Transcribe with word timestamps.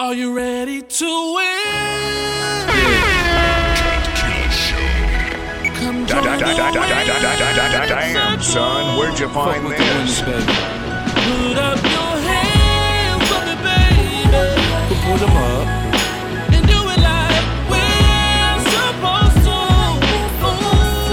Are 0.00 0.14
you 0.14 0.34
ready 0.34 0.80
to 0.80 1.34
win? 1.34 2.66
Come 5.74 6.06
join 6.06 6.38
the 6.38 6.54
Damn, 7.86 8.40
son, 8.40 8.96
where'd 8.98 9.18
you 9.18 9.28
find 9.28 9.66
this? 9.66 10.22
Put 10.22 11.58
up 11.58 11.82
your 11.84 12.16
hands 12.32 13.28
for 13.28 13.44
me, 13.44 13.54
baby. 13.60 14.40
Put 15.04 15.20
them 15.20 15.36
up. 15.36 15.66
And 16.54 16.64
do 16.66 16.80
it 16.94 17.00
like 17.04 17.44
we're 17.68 18.58
supposed 18.72 19.44
to. 19.44 19.58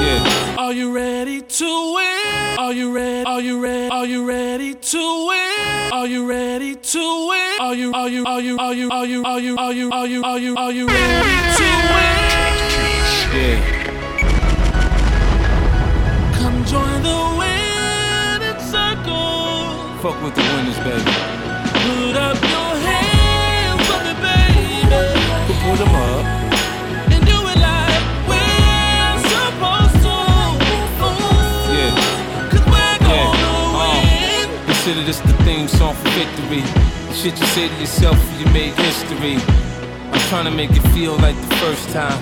Yeah. 0.02 0.64
Are 0.64 0.72
you 0.72 0.96
ready 0.96 1.42
to 1.42 1.94
win? 1.94 2.37
Are 2.58 2.74
you 2.74 2.92
ready? 2.92 3.24
Are 3.24 3.40
you 3.40 3.62
ready? 3.62 3.90
Are 3.92 4.06
you 4.08 4.28
ready 4.28 4.74
to 4.74 5.28
win? 5.28 5.94
Are 5.94 6.08
you 6.08 6.28
ready 6.28 6.76
to 6.76 7.28
win? 7.30 7.62
Are 7.62 7.76
you 7.76 7.94
are 7.94 8.10
you 8.10 8.26
are 8.26 8.42
you 8.42 8.58
are 8.58 8.74
you 8.74 8.90
are 8.90 9.06
you 9.06 9.24
are 9.24 9.40
you 9.40 9.58
are 9.60 9.74
you 9.74 9.92
are 9.92 10.08
you 10.08 10.24
are 10.26 10.40
you 10.40 10.56
are 10.58 10.72
you 10.72 10.88
ready 10.88 11.38
to 11.58 11.68
win? 11.94 12.18
Yeah. 13.38 13.62
Come 16.40 16.66
join 16.66 17.04
the 17.04 17.20
winning 17.38 18.60
circle. 18.74 20.02
Fuck 20.02 20.18
with 20.24 20.34
the 20.34 20.42
winners, 20.42 20.80
baby. 20.82 21.14
Put 21.86 22.18
up 22.18 22.42
your 22.42 22.74
hands 22.90 23.86
for 23.86 24.00
me, 24.02 24.14
baby. 24.26 25.54
Put 25.62 25.78
them 25.78 25.94
up. 25.94 26.37
Consider 34.88 35.06
this 35.06 35.20
the 35.20 35.36
theme 35.44 35.68
song 35.68 35.96
for 35.96 36.08
victory. 36.16 36.64
Shit 37.12 37.38
you 37.38 37.46
say 37.48 37.68
to 37.68 37.76
yourself 37.76 38.16
when 38.16 38.40
you 38.40 38.48
made 38.54 38.72
history. 38.80 39.36
I'm 39.36 40.24
trying 40.32 40.46
to 40.46 40.52
make 40.52 40.72
it 40.72 40.80
feel 40.96 41.18
like 41.18 41.36
the 41.36 41.56
first 41.60 41.90
time. 41.90 42.16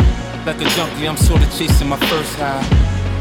Like 0.48 0.58
a 0.58 0.66
junkie, 0.74 1.08
I'm 1.08 1.16
sorta 1.16 1.46
chasing 1.56 1.88
my 1.88 2.00
first 2.10 2.34
high. 2.42 2.66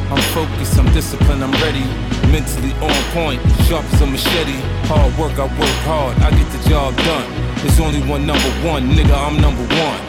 I'm 0.09 0.23
focused, 0.33 0.79
I'm 0.79 0.91
disciplined, 0.95 1.45
I'm 1.45 1.53
ready. 1.61 1.85
Mentally 2.33 2.73
on 2.81 2.97
point, 3.13 3.43
sharp 3.69 3.85
as 3.93 4.01
a 4.01 4.07
machete. 4.07 4.57
Hard 4.89 5.13
work, 5.21 5.37
I 5.37 5.45
work 5.61 5.79
hard, 5.85 6.17
I 6.25 6.31
get 6.31 6.49
the 6.49 6.67
job 6.67 6.97
done. 7.05 7.29
There's 7.61 7.81
only 7.81 8.01
one 8.09 8.25
number 8.25 8.49
one, 8.65 8.97
nigga, 8.97 9.13
I'm 9.13 9.37
number 9.45 9.69
one. 9.77 10.01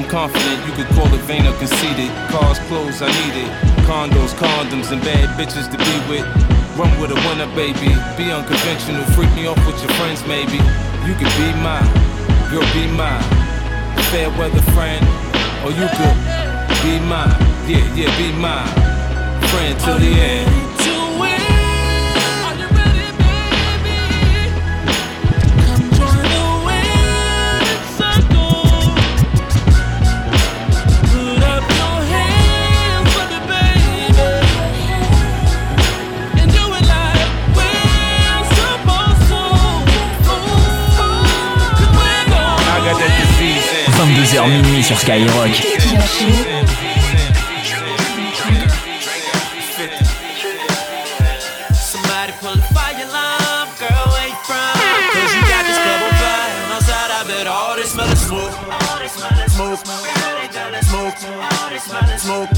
I'm 0.00 0.08
confident 0.08 0.64
you 0.64 0.72
could 0.72 0.88
call 0.96 1.12
it 1.12 1.20
vain 1.28 1.44
or 1.44 1.52
conceited. 1.60 2.08
Cars, 2.32 2.58
clothes, 2.72 3.02
I 3.02 3.12
need 3.20 3.36
it. 3.44 3.50
Condos, 3.84 4.32
condoms, 4.32 4.92
and 4.92 5.02
bad 5.02 5.28
bitches 5.36 5.68
to 5.68 5.76
be 5.76 5.94
with. 6.08 6.61
Run 6.76 6.88
with 6.98 7.10
a 7.10 7.20
winner, 7.28 7.46
baby. 7.54 7.92
Be 8.16 8.32
unconventional. 8.32 9.04
Freak 9.12 9.32
me 9.34 9.46
off 9.46 9.60
with 9.66 9.76
your 9.82 9.92
friends, 10.00 10.24
maybe. 10.26 10.56
You 11.04 11.14
could 11.14 11.32
be 11.36 11.52
mine. 11.60 11.84
Girl, 12.50 12.64
be 12.72 12.88
mine. 12.96 13.22
Fair 14.08 14.30
weather 14.40 14.62
friend. 14.72 15.04
Or 15.64 15.70
you 15.70 15.84
could 15.84 16.16
be 16.80 16.98
mine. 17.04 17.36
Yeah, 17.68 17.84
yeah, 17.94 18.16
be 18.16 18.32
mine. 18.40 18.68
Friend 19.50 19.78
till 19.80 19.98
the 19.98 20.12
end. 20.16 20.71
22h 44.32 44.48
minuit 44.48 44.82
sur 44.82 44.98
Skyrock. 44.98 45.50
smoke. 62.22 62.48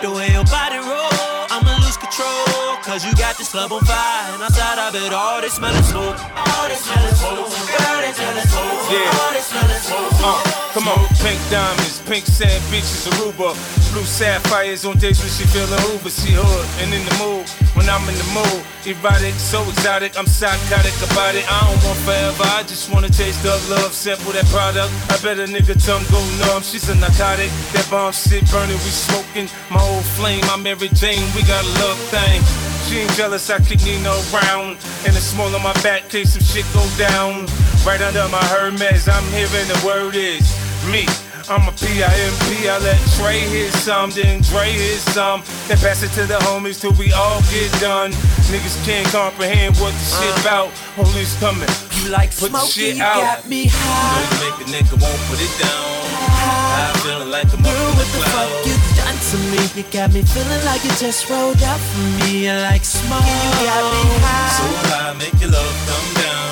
The 0.00 0.10
way 0.10 0.32
your 0.32 0.44
body 0.44 0.78
roll, 0.78 1.10
I'ma 1.50 1.76
lose 1.84 1.96
control. 1.98 2.51
Cause 2.92 3.06
you 3.06 3.14
got 3.14 3.38
this 3.38 3.48
club 3.48 3.72
on 3.72 3.80
fire, 3.88 4.34
and 4.34 4.42
outside 4.42 4.76
I 4.76 4.92
bet 4.92 5.14
all 5.14 5.40
this 5.40 5.54
smell 5.54 5.72
of 5.72 5.82
smoke. 5.82 6.12
All 6.36 6.68
this 6.68 6.84
smell 6.84 7.00
of 7.00 7.16
smoke, 7.16 7.48
girl, 7.48 8.00
they 8.04 8.12
smell 8.12 8.36
of 8.36 8.44
smoke. 8.44 8.84
Yeah. 8.92 9.16
All 9.16 9.32
this 9.32 9.46
smell 9.48 9.64
of 9.64 9.80
smoke. 9.80 10.12
Uh, 10.20 10.36
come 10.76 10.88
on, 10.92 11.00
pink 11.24 11.40
diamonds, 11.48 12.02
pink 12.04 12.26
sand 12.26 12.60
beaches, 12.68 13.08
Aruba, 13.16 13.56
blue 13.96 14.04
sapphires 14.04 14.84
on 14.84 14.98
days 14.98 15.24
when 15.24 15.32
she 15.32 15.48
feeling 15.48 15.72
Uber. 15.88 16.12
She 16.12 16.36
hood 16.36 16.68
and 16.84 16.92
in 16.92 17.00
the 17.08 17.16
mood 17.16 17.48
when 17.74 17.88
I'm 17.88 18.02
in 18.08 18.16
the 18.16 18.28
mood. 18.34 18.62
Erotic, 18.84 19.34
so 19.34 19.62
exotic, 19.68 20.18
I'm 20.18 20.26
psychotic 20.26 20.94
about 21.10 21.34
it. 21.34 21.44
I 21.46 21.60
don't 21.66 21.82
want 21.84 21.98
forever, 22.02 22.44
I 22.58 22.62
just 22.64 22.92
wanna 22.92 23.08
taste 23.08 23.42
the 23.42 23.54
love. 23.70 23.92
Sample 23.92 24.32
that 24.32 24.46
product. 24.46 24.90
I 25.10 25.16
bet 25.22 25.38
a 25.38 25.46
nigga 25.46 25.78
tongue 25.78 26.04
go 26.10 26.20
numb. 26.42 26.62
She's 26.62 26.88
a 26.88 26.94
narcotic, 26.96 27.50
that 27.72 27.86
bomb 27.90 28.12
shit 28.12 28.44
burning, 28.50 28.80
we 28.82 28.92
smoking. 28.92 29.48
My 29.70 29.80
old 29.80 30.04
flame, 30.18 30.44
my 30.46 30.56
Mary 30.56 30.88
Jane, 30.94 31.24
we 31.34 31.42
got 31.44 31.64
a 31.64 31.72
love 31.80 31.98
thing. 32.10 32.42
She 32.88 32.98
ain't 32.98 33.12
jealous, 33.12 33.48
I 33.48 33.60
kick 33.60 33.84
Nino 33.84 34.14
round. 34.32 34.76
And 35.06 35.14
it's 35.16 35.24
small 35.30 35.54
on 35.54 35.62
my 35.62 35.72
back, 35.82 36.08
case 36.08 36.34
some 36.34 36.42
shit 36.42 36.66
go 36.74 36.84
down. 36.98 37.46
Right 37.86 38.00
under 38.00 38.26
my 38.28 38.44
Hermes, 38.52 39.08
I'm 39.08 39.24
hearing 39.32 39.68
the 39.68 39.80
word 39.86 40.14
is 40.14 40.44
me. 40.90 41.06
I'm 41.52 41.68
a 41.68 41.72
P-I-M-P, 41.76 42.64
I 42.64 42.80
let 42.80 42.96
Trey 43.20 43.44
hit 43.44 43.76
some, 43.84 44.08
then 44.08 44.40
Dre 44.40 44.72
hit 44.72 45.04
some. 45.12 45.44
Then 45.68 45.76
pass 45.84 46.00
it 46.00 46.08
to 46.16 46.24
the 46.24 46.40
homies 46.48 46.80
till 46.80 46.96
we 46.96 47.12
all 47.12 47.44
get 47.52 47.68
done. 47.76 48.08
Niggas 48.48 48.80
can't 48.88 49.04
comprehend 49.12 49.76
what 49.76 49.92
the 49.92 50.06
shit 50.16 50.32
uh. 50.32 50.40
about. 50.40 50.72
Police 50.96 51.36
coming, 51.44 51.68
You 52.00 52.08
like 52.08 52.32
put 52.32 52.56
the 52.56 52.64
shit 52.64 52.96
you 52.96 53.04
out. 53.04 53.20
got 53.20 53.48
me 53.52 53.68
high. 53.68 54.24
You 54.32 54.48
make 54.48 54.58
a 54.64 54.66
nigga 54.72 54.96
won't 54.96 55.20
put 55.28 55.44
it 55.44 55.52
down. 55.60 55.92
I'm 56.32 56.96
feeling 57.04 57.28
like 57.28 57.52
I'm 57.52 57.60
Girl, 57.60 57.68
up 57.68 58.00
what 58.00 58.08
the 58.08 58.16
the 58.16 58.32
fuck 58.32 58.48
you 58.64 58.76
done 58.96 59.18
to 59.20 59.36
me? 59.52 59.60
You 59.76 59.84
got 59.92 60.08
me 60.16 60.24
feeling 60.24 60.64
like 60.64 60.80
you 60.88 60.92
just 60.96 61.28
rolled 61.28 61.60
out 61.60 61.80
for 61.84 62.06
me. 62.24 62.48
You 62.48 62.56
like 62.64 62.80
smoke, 62.80 63.28
you 63.28 63.68
got 63.68 63.84
me 63.92 64.02
high. 64.24 64.56
So 64.56 64.64
high. 64.88 65.12
high, 65.12 65.12
make 65.20 65.36
your 65.36 65.52
love 65.52 65.76
come 65.84 66.08
down. 66.16 66.48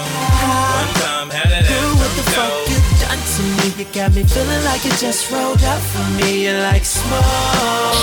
One 0.77 0.93
time, 1.01 1.29
had 1.33 1.49
that 1.49 1.65
Girl, 1.73 1.89
what 1.97 2.13
the 2.21 2.25
come 2.37 2.53
fuck 2.53 2.60
You 3.81 3.89
got 3.97 4.13
me 4.13 4.25
feeling 4.29 4.63
like 4.69 4.85
you 4.85 4.93
just 5.01 5.33
rolled 5.33 5.65
up 5.65 5.81
for 5.81 6.05
me. 6.21 6.45
You 6.45 6.53
like 6.69 6.85
smoke. 6.85 7.25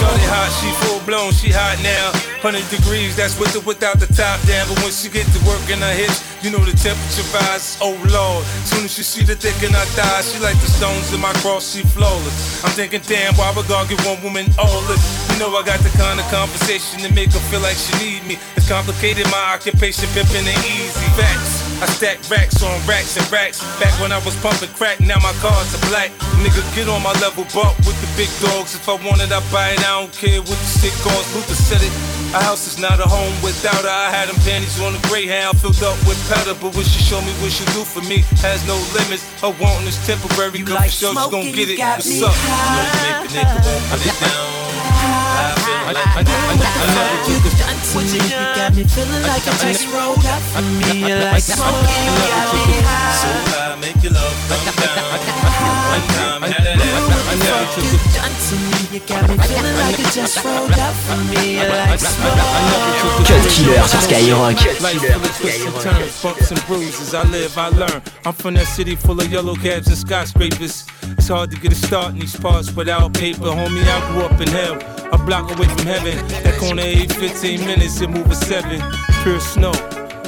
Shorty 0.02 0.26
hot, 0.26 0.50
she 0.58 0.74
full 0.82 0.98
blown, 1.06 1.30
she 1.30 1.54
hot 1.54 1.78
now. 1.86 2.18
100 2.42 2.66
degrees, 2.74 3.14
that's 3.14 3.38
with 3.38 3.54
or 3.54 3.62
without 3.62 4.02
the 4.02 4.10
top 4.10 4.42
down. 4.50 4.66
But 4.66 4.82
when 4.82 4.90
she 4.90 5.06
get 5.06 5.30
to 5.38 5.40
work 5.46 5.62
in 5.70 5.78
her 5.78 5.94
hips, 5.94 6.26
you 6.42 6.50
know 6.50 6.66
the 6.66 6.74
temperature 6.74 7.22
rise. 7.30 7.78
Oh 7.78 7.94
lord, 8.10 8.42
soon 8.66 8.90
as 8.90 8.98
she 8.98 9.06
see 9.06 9.22
the 9.22 9.38
dick 9.38 9.54
in 9.62 9.70
her 9.70 9.88
thighs, 9.94 10.34
she 10.34 10.42
like 10.42 10.58
the 10.66 10.70
stones 10.82 11.14
in 11.14 11.22
my 11.22 11.34
cross, 11.46 11.78
she 11.78 11.86
flawless. 11.94 12.66
I'm 12.66 12.74
thinking, 12.74 13.06
damn, 13.06 13.38
why 13.38 13.54
would 13.54 13.70
God 13.70 13.86
give 13.86 14.02
one 14.02 14.18
woman 14.26 14.50
all 14.58 14.82
this? 14.90 14.98
You 15.30 15.38
know 15.38 15.54
I 15.54 15.62
got 15.62 15.78
the 15.86 15.94
kind 15.94 16.18
of 16.18 16.26
conversation 16.34 17.06
to 17.06 17.14
make 17.14 17.30
her 17.38 17.44
feel 17.54 17.62
like 17.62 17.78
she 17.78 17.94
need 18.02 18.26
me. 18.26 18.42
It's 18.58 18.66
complicated, 18.66 19.30
my 19.30 19.54
occupation 19.54 20.10
pimping 20.18 20.42
ain't 20.42 20.66
easy. 20.66 21.06
Facts. 21.14 21.57
I 21.78 21.86
stack 21.86 22.18
racks 22.26 22.64
on 22.66 22.74
racks 22.90 23.18
and 23.22 23.28
racks. 23.30 23.62
Back 23.78 23.94
when 24.02 24.12
I 24.12 24.18
was 24.26 24.34
pumping 24.42 24.74
crack, 24.74 25.00
now 25.00 25.22
my 25.22 25.30
cars 25.38 25.70
are 25.78 25.84
black. 25.94 26.10
Nigga, 26.42 26.66
get 26.74 26.90
on 26.90 27.04
my 27.06 27.14
level, 27.22 27.46
buck 27.54 27.78
with 27.86 27.94
the 28.02 28.10
big 28.18 28.34
dogs. 28.42 28.74
If 28.74 28.90
I 28.90 28.98
want 29.06 29.22
it, 29.22 29.30
I 29.30 29.46
buy 29.54 29.78
it. 29.78 29.82
I 29.86 30.02
don't 30.02 30.10
care 30.10 30.42
what 30.42 30.58
the 30.58 30.72
shit 30.82 30.96
costs. 31.06 31.38
Luther 31.38 31.54
said 31.54 31.86
it. 31.86 31.94
A 32.34 32.42
house 32.42 32.66
is 32.66 32.82
not 32.82 32.98
a 32.98 33.06
home 33.06 33.34
without 33.46 33.86
her. 33.86 33.94
I 33.94 34.10
had 34.10 34.26
them 34.26 34.42
panties 34.42 34.82
on 34.82 34.98
the 34.98 35.02
Greyhound 35.06 35.62
filled 35.62 35.78
up 35.86 36.02
with 36.10 36.18
powder. 36.26 36.58
But 36.58 36.74
when 36.74 36.82
she 36.82 36.98
show 36.98 37.22
me 37.22 37.30
what 37.46 37.54
she 37.54 37.64
do 37.78 37.86
for 37.86 38.02
me, 38.10 38.26
has 38.42 38.66
no 38.66 38.74
limits. 38.98 39.22
Her 39.38 39.54
wanting 39.62 39.86
is 39.86 40.02
temporary. 40.02 40.58
You 40.58 40.66
Good 40.66 40.82
like 40.82 40.90
for 40.90 41.14
sure, 41.14 41.14
she 41.14 41.30
gon' 41.30 41.54
get 41.54 41.70
it. 41.70 41.78
What's 41.78 42.10
up? 42.26 42.34
high. 42.34 43.06
Make 43.06 43.22
a 43.22 43.38
nigga 43.38 43.58
won't 43.62 43.86
put 43.94 44.02
it 44.02 44.18
down. 44.18 44.68
I 45.38 45.54
feel 45.62 45.78
like 45.86 46.02
I, 46.02 46.18
I, 46.18 46.26
I 46.26 46.86
never 46.90 47.18
you 47.30 47.38
done 47.38 47.54
to 47.54 47.66
me. 47.96 48.04
You 48.04 48.44
got 48.56 48.76
me 48.76 48.84
feeling 48.84 49.24
like 49.24 49.46
you 49.46 49.56
just 49.64 49.88
rolled 49.94 50.26
out 50.26 50.42
for 50.52 50.62
me. 50.62 51.08
You 51.08 51.16
like 51.16 51.44
smoke, 51.44 51.72
you 51.88 52.12
got 52.28 52.52
me 52.52 52.76
so 52.76 52.84
high. 52.84 53.48
high, 53.48 53.80
make 53.80 54.04
your 54.04 54.14
love 54.14 54.36
come 54.50 54.76
down. 54.76 55.58
One 55.88 56.06
time, 56.18 56.42
had 56.42 56.64
that 56.66 56.78
Girl, 56.78 57.08
what 57.08 57.22
ass 57.28 57.40
the 57.40 57.48
fuck 57.48 57.80
you 57.80 58.00
done 58.12 58.36
to 58.48 58.56
me? 58.60 58.80
You 58.92 59.02
got 59.08 59.24
me 59.30 59.36
feeling 59.48 59.78
like 59.78 59.98
you 59.98 60.08
just 60.12 60.44
rolled 60.44 60.72
out 60.72 60.96
for 61.08 61.20
me. 61.32 61.60
You 61.60 61.68
like 61.68 62.00
smoke. 62.00 62.98
Cut 63.28 63.44
Killer 63.52 63.88
sur 63.88 64.02
Skyrock. 64.04 64.58
Life 64.82 65.02
full 65.02 65.24
of 65.24 65.38
twists 65.38 65.66
and 65.66 65.76
turns, 65.82 66.24
bumps 66.24 66.52
and 66.52 66.62
bruises. 66.68 67.14
I 67.14 67.24
live, 67.24 67.58
I 67.58 67.70
learn. 67.70 68.02
I'm 68.26 68.34
from 68.34 68.56
that 68.56 68.68
city 68.68 68.96
full 68.96 69.20
of 69.20 69.32
yellow 69.32 69.56
cabs 69.56 69.88
and 69.88 69.98
skyscrapers. 69.98 70.86
It's 71.18 71.28
hard 71.28 71.52
to 71.52 71.58
get 71.58 71.72
a 71.72 71.76
start 71.76 72.14
in 72.14 72.20
these 72.20 72.36
parts 72.36 72.72
without 72.76 73.14
paper. 73.14 73.48
Homie, 73.48 73.84
I 73.84 74.00
grew 74.12 74.24
up 74.24 74.40
in 74.42 74.48
hell, 74.48 74.76
a 75.12 75.18
block 75.18 75.52
away 75.56 75.68
from 75.68 75.86
heaven. 75.86 76.16
That 76.44 76.58
corner 76.60 76.82
ain't 76.82 77.14
15 77.14 77.66
minutes, 77.78 78.02
it 78.02 78.10
move 78.10 78.30
a 78.32 78.36
seven. 78.36 78.82
Pure 79.22 79.40
snow, 79.40 79.72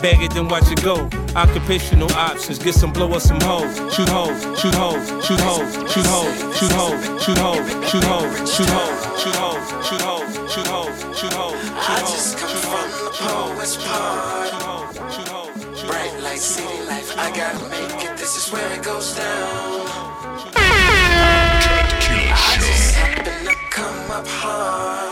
bag 0.01 0.21
it, 0.21 0.33
then 0.33 0.47
watch 0.47 0.71
it 0.71 0.81
go. 0.83 1.09
Occupational 1.35 2.11
options, 2.13 2.59
get 2.59 2.73
some 2.73 2.91
blow 2.93 3.11
up 3.11 3.21
some 3.21 3.39
hoes. 3.41 3.75
Shoot 3.93 4.09
hoes, 4.09 4.41
shoot 4.59 4.73
hoes, 4.75 5.07
shoot 5.25 5.39
hoes, 5.41 5.69
shoot 5.91 6.05
hoes, 6.05 6.57
shoot 6.57 6.71
hoes, 6.73 6.99
shoot 7.25 7.37
hoes, 7.37 7.69
shoot 7.89 8.03
hoes, 8.03 8.53
shoot 8.53 8.69
hoes, 8.69 8.97
shoot 9.19 9.35
hoes, 9.35 9.65
shoot 9.87 10.01
hoes, 10.01 10.25
shoot 10.53 10.67
hoes, 10.67 11.17
shoot 11.17 11.33
hoes, 11.33 11.59
I 11.75 11.99
just 12.01 12.37
come 12.37 12.49
from 12.69 12.87
the 13.03 13.11
poet's 13.17 13.75
part. 13.85 14.49
Bright 15.87 16.15
light, 16.21 16.39
city 16.39 16.79
life, 16.87 17.17
I 17.17 17.31
gotta 17.35 17.67
make 17.69 18.05
it. 18.05 18.17
This 18.17 18.35
is 18.37 18.51
where 18.53 18.71
it 18.73 18.83
goes 18.83 19.15
down. 19.15 19.87
I 22.31 22.55
just 22.59 22.95
happen 22.95 23.45
to 23.45 23.55
come 23.71 24.11
up 24.11 24.27
hard. 24.27 25.08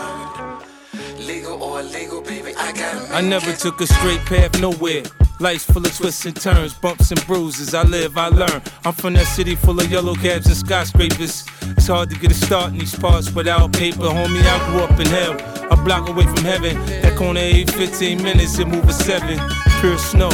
Legal 1.82 2.18
or 2.18 2.20
illegal, 2.20 2.22
baby, 2.22 2.56
I 2.56 2.72
gotta 2.72 3.14
I 3.14 3.20
never 3.20 3.52
took 3.52 3.80
a 3.80 3.86
straight 3.86 4.20
path 4.26 4.60
nowhere. 4.60 5.02
Life's 5.38 5.64
full 5.64 5.84
of 5.86 5.96
twists 5.96 6.26
and 6.26 6.34
turns, 6.34 6.74
bumps 6.74 7.12
and 7.12 7.24
bruises. 7.26 7.72
I 7.72 7.84
live, 7.84 8.18
I 8.18 8.28
learn. 8.28 8.62
I'm 8.84 8.92
from 8.92 9.14
that 9.14 9.26
city 9.26 9.54
full 9.54 9.78
of 9.78 9.88
yellow 9.90 10.14
cabs 10.16 10.46
and 10.46 10.56
skyscrapers. 10.56 11.46
It's 11.62 11.86
hard 11.86 12.10
to 12.10 12.18
get 12.18 12.32
a 12.32 12.34
start 12.34 12.72
in 12.72 12.78
these 12.78 12.96
parts 12.96 13.32
without 13.32 13.72
paper. 13.72 13.98
Homie, 13.98 14.42
I 14.42 14.70
grew 14.70 14.80
up 14.80 14.98
in 14.98 15.06
hell, 15.06 15.34
a 15.70 15.76
block 15.76 16.08
away 16.08 16.24
from 16.24 16.44
heaven. 16.44 16.74
That 17.02 17.16
corner 17.16 17.40
ain't 17.40 17.70
15 17.70 18.22
minutes, 18.22 18.58
it 18.58 18.66
move 18.66 18.88
a 18.88 18.92
seven. 18.92 19.38
Pure 19.80 19.98
snow. 19.98 20.30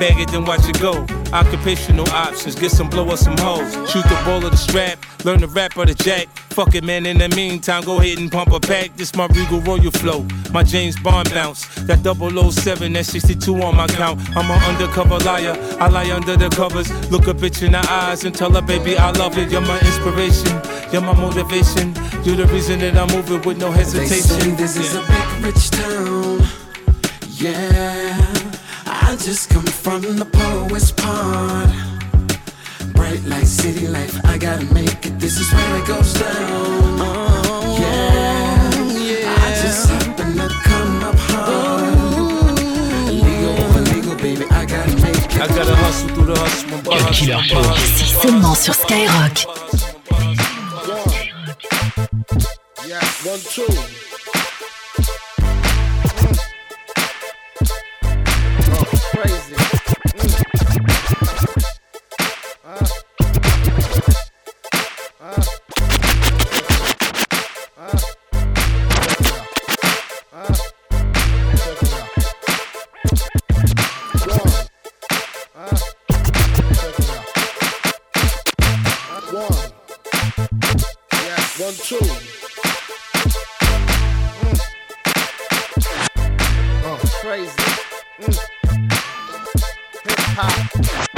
Bag 0.00 0.18
it, 0.18 0.30
then 0.30 0.44
watch 0.44 0.68
it 0.68 0.80
go. 0.80 1.06
Occupational 1.32 2.08
options, 2.10 2.56
get 2.56 2.72
some 2.72 2.90
blow 2.90 3.06
up 3.10 3.18
some 3.18 3.36
hoes. 3.36 3.72
Shoot 3.90 4.02
the 4.04 4.20
ball 4.24 4.44
of 4.44 4.50
the 4.50 4.56
strap, 4.56 4.98
learn 5.24 5.40
the 5.40 5.46
rap 5.46 5.76
or 5.76 5.86
the 5.86 5.94
jack. 5.94 6.26
Fuck 6.50 6.74
it, 6.74 6.84
man. 6.84 7.06
In 7.06 7.18
the 7.18 7.28
meantime, 7.30 7.84
go 7.84 8.00
ahead 8.00 8.18
and 8.18 8.30
pump 8.30 8.52
a 8.52 8.60
pack. 8.60 8.96
This 8.96 9.14
my 9.14 9.26
Regal 9.26 9.60
Royal 9.60 9.90
flow, 9.90 10.26
my 10.52 10.62
James 10.62 10.98
Bond 10.98 11.30
bounce. 11.30 11.66
That 11.86 12.00
007, 12.02 12.92
that 12.92 13.06
62 13.06 13.62
on 13.62 13.76
my 13.76 13.86
count. 13.86 14.20
I'm 14.36 14.50
an 14.50 14.62
undercover 14.64 15.18
liar. 15.18 15.56
I 15.80 15.88
lie 15.88 16.10
under 16.10 16.36
the 16.36 16.48
covers. 16.50 16.90
Look 17.10 17.28
a 17.28 17.34
bitch 17.34 17.62
in 17.62 17.72
the 17.72 17.86
eyes 17.90 18.24
and 18.24 18.34
tell 18.34 18.50
her, 18.52 18.62
baby, 18.62 18.98
I 18.98 19.10
love 19.12 19.38
it. 19.38 19.50
You're 19.50 19.60
my 19.60 19.78
inspiration, 19.80 20.60
you're 20.92 21.02
my 21.02 21.14
motivation. 21.14 21.94
You're 22.24 22.36
the 22.36 22.46
reason 22.52 22.80
that 22.80 22.96
I'm 22.96 23.08
moving 23.16 23.40
with 23.42 23.58
no 23.58 23.70
hesitation. 23.70 24.08
They 24.08 24.20
say 24.20 24.50
this 24.50 24.76
is 24.76 24.94
a 24.94 25.00
big 25.00 25.44
rich 25.44 25.70
town. 25.70 26.40
Yeah, 27.28 28.52
I 28.86 29.16
just 29.16 29.48
come 29.50 29.64
from 29.64 30.02
the 30.02 30.26
poet's 30.26 30.92
part. 30.92 31.89
Bright 33.10 33.24
light, 33.24 33.46
city 33.48 33.88
life, 33.88 34.24
I 34.24 34.38
gotta 34.38 34.72
make 34.72 35.04
it. 35.04 35.18
This 35.18 35.40
is 35.40 35.52
where 35.52 35.78
it 35.82 35.84
goes 35.84 36.14
down. 36.14 36.98
Yeah, 37.74 39.34
I 39.36 39.50
just 39.60 39.88
happen 39.90 40.36
to 40.36 40.48
come 40.62 41.02
up 41.02 41.16
hard. 41.18 42.58
Legal 43.10 43.50
or 43.64 43.78
illegal, 43.80 44.14
baby, 44.14 44.44
I 44.52 44.64
gotta 44.64 44.94
make 45.02 45.16
it. 45.16 45.40
I 45.40 45.48
gotta 45.48 45.74
hustle 45.74 46.08
through 46.10 46.26
the 46.26 46.38
hustle. 46.38 46.72
and 46.72 46.84
Cut 46.86 47.12
Killer 47.12 47.34
hustle, 47.34 47.64
Show. 47.64 47.96
C'est 47.96 48.28
seulement 48.28 48.54
sur 48.54 48.74
Skyrock. 48.74 49.44
Yeah, 52.86 53.00
one, 53.24 53.40
two. 53.40 53.66
Oh, 58.72 58.84
crazy. 59.16 59.69
One, 81.60 81.74
two. 81.74 81.98
Oh, 86.82 86.98
crazy. 87.20 87.50
Mm. 88.18 88.38
Hip 90.06 90.18
hop. 90.36 91.09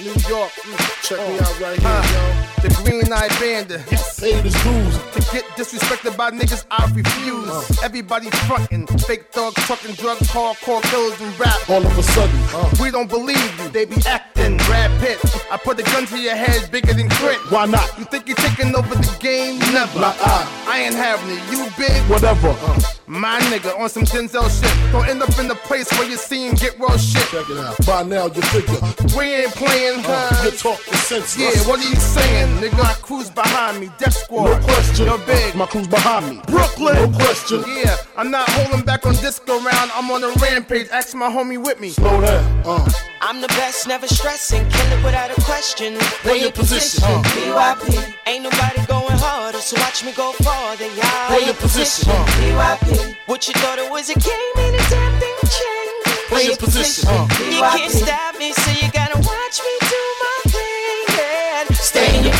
Uh, 0.00 0.04
New 0.04 0.28
York. 0.28 0.50
Mm. 0.52 1.02
Check 1.08 1.18
Oh. 1.20 1.28
me 1.30 1.38
out 1.40 1.60
right 1.60 1.78
here, 1.78 1.88
Uh, 1.88 2.12
yo. 2.12 2.68
The 2.68 2.74
green 2.82 3.12
eyed 3.12 3.30
bandit. 3.40 3.80
Yes, 3.90 4.20
paid 4.20 4.44
his 4.44 4.54
dues. 4.62 4.96
To 5.14 5.20
get 5.32 5.44
disrespected 5.56 6.16
by 6.16 6.30
niggas, 6.30 6.64
I 6.70 6.84
refuse. 6.94 7.82
Everybody 7.82 8.30
frontin', 8.48 8.86
fake 9.06 9.26
thugs, 9.32 9.54
trucking 9.66 9.94
drugs, 9.94 10.28
hardcore 10.28 10.82
killers, 10.84 11.18
and 11.20 11.38
rap. 11.40 11.56
All 11.68 11.84
of 11.84 11.98
a 11.98 12.02
sudden, 12.02 12.40
uh, 12.54 12.68
We 12.80 12.90
don't 12.90 13.08
believe 13.08 13.60
you, 13.60 13.68
they 13.70 13.84
be 13.84 13.96
acting. 14.06 14.56
Brad 14.66 14.90
Pitt, 15.00 15.18
I 15.50 15.56
put 15.56 15.78
a 15.80 15.82
gun 15.82 16.06
to 16.06 16.18
your 16.18 16.36
head 16.36 16.70
bigger 16.70 16.92
than 16.94 17.08
crit. 17.10 17.38
why 17.50 17.66
not? 17.66 17.86
You 17.98 18.04
think 18.04 18.26
you're 18.26 18.36
taking 18.36 18.74
over 18.74 18.94
the 18.94 19.16
game? 19.20 19.58
Never. 19.72 20.00
I. 20.04 20.46
I 20.68 20.78
ain't 20.80 20.94
having 20.94 21.30
it. 21.36 21.42
You 21.50 21.64
big, 21.78 22.02
Whatever. 22.08 22.48
Uh, 22.50 22.80
my 23.10 23.40
nigga, 23.50 23.76
on 23.78 23.88
some 23.88 24.04
Denzel 24.04 24.46
shit. 24.48 24.92
Don't 24.92 25.08
end 25.08 25.20
up 25.22 25.36
in 25.38 25.48
the 25.48 25.56
place 25.56 25.90
where 25.98 26.08
you 26.08 26.16
see 26.16 26.46
him 26.46 26.54
get 26.54 26.78
real 26.78 26.96
shit. 26.96 27.22
check 27.28 27.48
it 27.50 27.58
out. 27.58 27.74
By 27.84 28.02
now, 28.04 28.26
you 28.26 28.40
figure. 28.54 28.78
We 29.18 29.24
ain't 29.34 29.52
playing, 29.52 30.00
Uh, 30.00 30.28
huh? 30.30 30.44
you 30.44 30.50
talk 30.56 30.78
the 30.86 30.96
sense. 30.96 31.36
Yeah, 31.36 31.50
what 31.68 31.80
are 31.80 31.88
you 31.88 31.96
saying? 31.96 32.58
Nigga, 32.58 32.80
I 32.84 32.94
cruise 33.02 33.28
behind 33.30 33.80
me, 33.80 33.90
Death 33.98 34.14
Squad. 34.16 34.44
No 34.50 34.58
question. 34.64 35.06
You're 35.06 35.18
big. 35.26 35.54
My 35.56 35.66
crew's 35.66 35.88
behind 35.88 36.30
me. 36.30 36.40
Brooklyn. 36.46 36.94
No 37.10 37.18
question. 37.18 37.64
Yeah, 37.66 37.96
I'm 38.20 38.30
not 38.30 38.46
holding 38.50 38.84
back 38.84 39.06
on 39.06 39.14
disco 39.14 39.58
round. 39.60 39.90
I'm 39.94 40.10
on 40.10 40.22
a 40.22 40.28
rampage. 40.44 40.88
Ask 40.92 41.14
my 41.16 41.30
homie 41.30 41.56
with 41.56 41.80
me. 41.80 41.88
Slow 41.88 42.20
down. 42.20 42.62
Uh, 42.66 42.86
I'm 43.22 43.40
the 43.40 43.48
best, 43.48 43.88
never 43.88 44.06
stressing, 44.06 44.68
kill 44.68 44.92
it 44.92 45.02
without 45.02 45.30
a 45.30 45.40
question. 45.40 45.96
Play 46.20 46.42
your 46.42 46.52
position. 46.52 47.02
Uh. 47.02 47.22
PYP. 47.24 48.14
Ain't 48.26 48.42
nobody 48.42 48.84
going 48.84 49.16
harder, 49.16 49.56
so 49.56 49.80
watch 49.80 50.04
me 50.04 50.12
go 50.12 50.32
farther, 50.44 50.84
y'all. 50.84 51.28
Play 51.32 51.46
your 51.46 51.54
position. 51.54 52.10
Uh. 52.10 52.26
PYP. 52.36 53.16
What 53.24 53.48
you 53.48 53.54
thought 53.54 53.78
it 53.78 53.90
was 53.90 54.10
a 54.10 54.18
game, 54.20 54.52
ain't 54.58 54.76
a 54.76 54.84
damn 54.90 55.18
thing 55.18 55.36
changed. 55.40 56.28
Play 56.28 56.44
your 56.44 56.58
position. 56.58 57.08
Uh. 57.08 57.24
You 57.48 57.64
can't 57.72 57.90
stop 57.90 58.36
me, 58.38 58.52
so 58.52 58.70
you 58.84 58.92
gotta 58.92 59.16
watch 59.16 59.56
me 59.64 59.89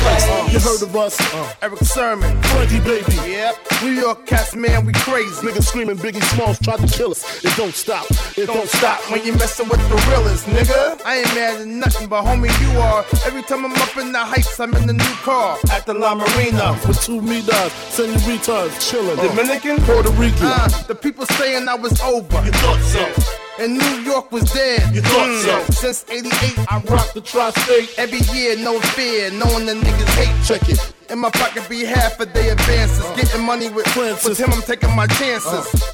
place. 0.02 0.52
You 0.52 0.58
heard 0.60 0.82
of 0.82 0.96
us? 0.96 1.20
Uh, 1.34 1.52
Erick 1.62 1.78
Sermon. 1.80 2.42
Frankie, 2.42 2.80
baby. 2.80 3.14
Yep. 3.30 3.54
New 3.82 3.92
York 3.92 4.26
cats, 4.26 4.54
man, 4.54 4.84
we 4.84 4.92
crazy. 4.92 5.46
Niggas 5.46 5.64
screaming 5.64 5.96
Biggie 5.96 6.22
Smalls 6.34 6.58
tried 6.58 6.80
to 6.80 6.86
kill 6.86 7.12
us. 7.12 7.44
It 7.44 7.56
don't 7.56 7.74
stop. 7.74 8.06
It 8.36 8.46
Don't 8.46 8.56
don't 8.56 8.68
stop 8.68 9.00
when 9.10 9.24
you 9.24 9.32
messin' 9.34 9.68
with 9.68 9.80
the 9.88 9.96
realest, 10.10 10.46
nigga. 10.46 11.00
I 11.04 11.18
ain't 11.18 11.34
mad 11.34 11.60
at 11.62 11.66
nothing, 11.66 12.08
but 12.08 12.24
homie, 12.24 12.50
you 12.60 12.78
are. 12.80 13.04
Every 13.26 13.42
time 13.42 13.64
I'm 13.64 13.72
up 13.72 13.96
in 13.96 14.12
the 14.12 14.18
heights, 14.18 14.58
I'm 14.60 14.74
in 14.74 14.86
the 14.86 14.92
new 14.92 15.14
car 15.22 15.58
at 15.72 15.86
the 15.86 15.94
La 15.94 16.14
Marina. 16.14 16.78
With 16.86 17.00
two 17.00 17.20
meters, 17.22 17.72
senoritas, 17.90 18.72
chillin'. 18.90 19.16
Dominican? 19.16 19.78
Puerto 19.84 20.10
Rican. 20.12 20.46
Uh, 20.46 20.68
the 20.88 20.94
people 20.94 21.26
saying 21.26 21.68
I 21.68 21.74
was 21.74 22.00
over. 22.02 22.44
You 22.44 22.52
thought 22.52 22.80
so. 22.82 23.49
And 23.60 23.76
New 23.76 24.10
York 24.10 24.32
was 24.32 24.44
dead. 24.52 24.94
You 24.94 25.02
thought 25.02 25.28
mm. 25.28 25.66
so. 25.66 25.92
Since 25.92 26.06
88, 26.08 26.32
I 26.66 26.76
rock 26.76 26.90
Rock 26.90 27.12
the 27.12 27.20
tri-state. 27.20 27.92
every 27.98 28.20
year, 28.34 28.56
no 28.56 28.80
fear, 28.80 29.30
knowing 29.30 29.66
the 29.66 29.74
niggas 29.74 30.14
hate. 30.16 30.46
Check 30.46 30.66
it. 30.70 30.94
In 31.10 31.18
my 31.18 31.28
pocket 31.28 31.68
be 31.68 31.84
half 31.84 32.18
of 32.20 32.32
their 32.32 32.52
advances. 32.52 33.04
Getting 33.20 33.44
money 33.44 33.68
with 33.68 33.86
Francis. 33.88 34.30
With 34.30 34.38
him, 34.38 34.50
I'm 34.54 34.62
taking 34.62 34.96
my 34.96 35.06
chances. 35.08 35.52
Uh-huh. 35.52 35.89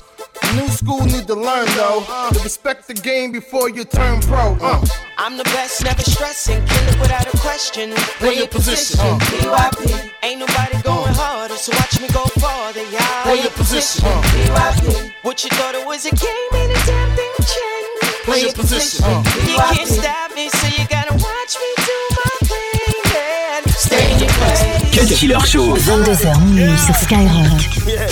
New 0.56 0.68
school 0.68 1.04
need 1.04 1.26
to 1.26 1.34
learn 1.34 1.66
though. 1.76 2.02
to 2.32 2.40
respect 2.42 2.88
the 2.88 2.94
game 2.94 3.30
before 3.30 3.68
you 3.68 3.84
turn 3.84 4.22
pro. 4.22 4.56
Uh. 4.60 4.82
I'm 5.18 5.36
the 5.36 5.44
best, 5.44 5.84
never 5.84 6.00
stressing, 6.00 6.64
kill 6.64 6.88
it 6.88 6.98
without 6.98 7.26
a 7.32 7.36
question. 7.38 7.92
Play 8.16 8.36
your 8.38 8.48
position. 8.48 8.98
Uh. 9.00 9.18
PYP. 9.20 10.10
Ain't 10.22 10.40
nobody 10.40 10.80
going 10.82 11.12
harder, 11.12 11.56
so 11.56 11.72
watch 11.76 12.00
me 12.00 12.08
go 12.08 12.24
farther, 12.40 12.80
y'all. 12.88 13.22
Play 13.24 13.42
your 13.42 13.50
position. 13.52 14.06
Uh. 14.06 14.22
PYP. 14.22 15.12
What 15.22 15.44
you 15.44 15.50
thought 15.50 15.74
it 15.74 15.86
was 15.86 16.06
a 16.06 16.14
game, 16.16 16.52
ain't 16.54 16.72
a 16.72 16.80
damn 16.86 17.10
thing 17.16 17.36
changed. 17.44 18.24
Play 18.24 18.40
your 18.40 18.52
position. 18.54 19.04
Uh. 19.04 19.22
You 19.44 19.58
can't 19.60 19.88
stop 19.88 20.34
me, 20.34 20.48
so 20.48 20.66
you 20.72 20.88
gotta 20.88 21.12
watch 21.20 21.52
me 21.60 21.70
do 21.84 21.98
my 22.16 22.32
thing. 22.48 23.12
And 23.60 23.70
stay 23.76 24.12
in 24.12 24.20
your 24.20 24.32
place. 24.40 24.96
Cut 24.96 25.08
Killer 25.18 25.40
Show. 25.44 25.76
22h 25.76 26.40
minuit 26.48 26.78
sur 26.78 26.94
Skyrock. 26.94 27.60
Yeah. 27.86 28.08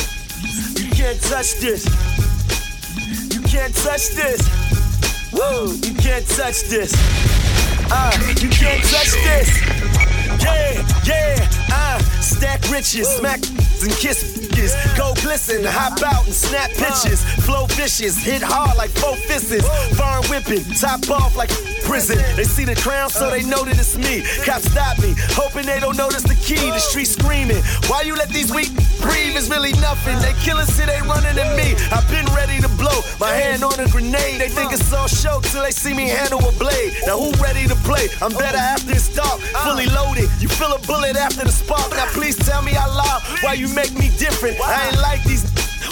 You 0.77 0.91
can't 0.93 1.21
touch 1.23 1.59
this. 1.61 2.14
You 3.55 3.61
can't 3.61 3.77
touch 3.77 4.09
this. 4.11 5.33
Woo! 5.33 5.75
You 5.75 5.95
can't 5.95 6.27
touch 6.27 6.63
this. 6.63 6.93
Uh, 7.89 8.11
you 8.43 8.49
can't 8.49 8.83
touch 8.83 9.13
this. 9.23 9.63
Yeah, 10.43 10.85
yeah, 11.07 11.49
uh, 11.73 12.01
stack 12.21 12.69
riches, 12.69 13.07
smack 13.07 13.39
and 13.47 13.93
kiss 13.93 14.45
bitches. 14.55 14.97
Go 14.97 15.15
glisten, 15.23 15.65
hop 15.65 16.03
out 16.03 16.25
and 16.25 16.35
snap 16.35 16.71
pictures. 16.71 17.23
Flow 17.45 17.67
vicious, 17.67 18.17
hit 18.19 18.43
hard 18.43 18.77
like 18.77 18.91
four 18.91 19.17
fists. 19.17 19.67
Foreign 19.97 20.25
whipping, 20.29 20.65
top 20.75 21.09
off 21.11 21.37
like 21.37 21.51
prison. 21.83 22.19
They 22.37 22.45
see 22.45 22.65
the 22.65 22.75
crown, 22.75 23.11
so 23.11 23.31
they 23.31 23.43
know 23.43 23.65
that 23.65 23.79
it's 23.79 23.97
me. 23.97 24.23
Cops 24.45 24.71
stop 24.71 24.99
me, 24.99 25.15
hoping 25.39 25.67
they 25.67 25.81
don't 25.81 25.97
notice 25.97 26.23
the 26.23 26.35
key. 26.35 26.71
The 26.71 26.79
street 26.79 27.07
screaming. 27.07 27.63
Why 27.87 28.03
you 28.03 28.15
let 28.17 28.31
these 28.31 28.53
weak 28.53 28.75
breathe? 29.01 29.37
is 29.37 29.51
really 29.51 29.73
nothing. 29.83 30.19
They 30.21 30.33
killing 30.41 30.67
shit, 30.67 30.87
they 30.87 31.01
running 31.03 31.37
at 31.39 31.54
on 33.65 33.81
a 33.81 33.89
grenade. 33.89 34.41
They 34.41 34.49
think 34.49 34.73
it's 34.73 34.93
all 34.93 35.09
show 35.09 35.41
till 35.41 35.63
they 35.63 35.71
see 35.71 35.95
me 35.95 36.09
handle 36.09 36.41
a 36.47 36.53
blade. 36.53 36.93
Now 37.07 37.19
who 37.19 37.33
ready 37.43 37.67
to 37.67 37.75
play? 37.77 38.09
I'm 38.21 38.33
better 38.33 38.59
after 38.59 38.93
it's 38.93 39.09
dark, 39.09 39.41
fully 39.65 39.87
loaded. 39.87 40.29
You 40.41 40.49
feel 40.49 40.73
a 40.73 40.79
bullet 40.87 41.17
after 41.17 41.45
the 41.45 41.53
spark. 41.53 41.91
Now 41.91 42.07
please 42.13 42.37
tell 42.37 42.63
me 42.63 42.73
I 42.77 42.87
lie. 42.87 43.21
why 43.43 43.55
you 43.55 43.69
make 43.75 43.93
me 43.95 44.11
different. 44.19 44.61
I 44.61 44.89
ain't 44.89 45.01
like 45.01 45.25
these. 45.25 45.45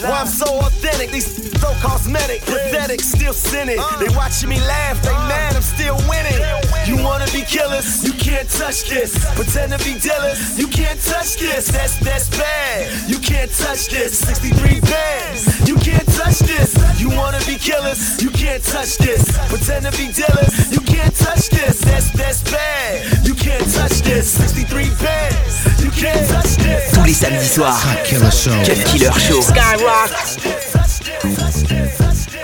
Why 0.03 0.21
I'm 0.21 0.27
so 0.27 0.59
authentic, 0.59 1.11
these 1.11 1.53
so 1.61 1.73
cosmetic, 1.81 2.41
pathetic, 2.43 3.01
still 3.01 3.33
sinning. 3.33 3.79
They 4.01 4.09
watching 4.17 4.49
me 4.49 4.59
laugh, 4.59 5.01
they 5.01 5.13
mad, 5.31 5.55
I'm 5.55 5.63
still 5.63 5.97
winning. 6.11 6.41
You 6.89 7.03
wanna 7.05 7.27
be 7.27 7.43
killers, 7.43 8.03
you 8.03 8.13
can't 8.13 8.49
touch 8.51 8.91
this. 8.91 9.15
Pretend 9.37 9.71
to 9.71 9.79
be 9.79 9.95
dealers, 10.01 10.59
you 10.59 10.67
can't 10.67 11.01
touch 11.01 11.37
this. 11.37 11.69
That's 11.69 11.99
that's 12.01 12.29
bad. 12.31 13.09
You 13.09 13.19
can't 13.19 13.51
touch 13.53 13.87
this. 13.89 14.19
63 14.19 14.81
bands, 14.81 15.69
you 15.69 15.77
can't 15.77 16.12
touch 16.19 16.39
this. 16.41 16.75
You 17.01 17.11
wanna 17.11 17.41
be 17.47 17.57
killers, 17.57 18.23
you 18.23 18.31
can't 18.31 18.63
touch 18.63 18.99
this. 18.99 19.23
Pretend 19.49 19.87
to 19.87 19.93
be 19.93 20.13
dealers, 20.13 20.73
you 20.73 20.81
can't 20.81 21.15
touch 21.15 21.49
this. 21.49 21.81
That's 21.81 22.11
that's 22.13 22.43
bad. 22.51 23.27
You 23.27 23.35
can't 23.35 23.67
touch 23.73 24.03
this. 24.03 24.31
63 24.31 24.91
bands, 25.01 25.83
you 25.83 25.91
can't 25.91 26.25
touch 26.29 26.57
this. 26.57 26.93
Tous 26.93 27.05
les 27.05 27.15
samedis 27.15 27.53
soirs. 27.55 27.79
Killer 28.05 28.31
Show. 28.31 28.57
Cut 28.65 28.81
Killer 28.91 29.13
Show. 29.19 29.41
Skyrock. 29.41 30.11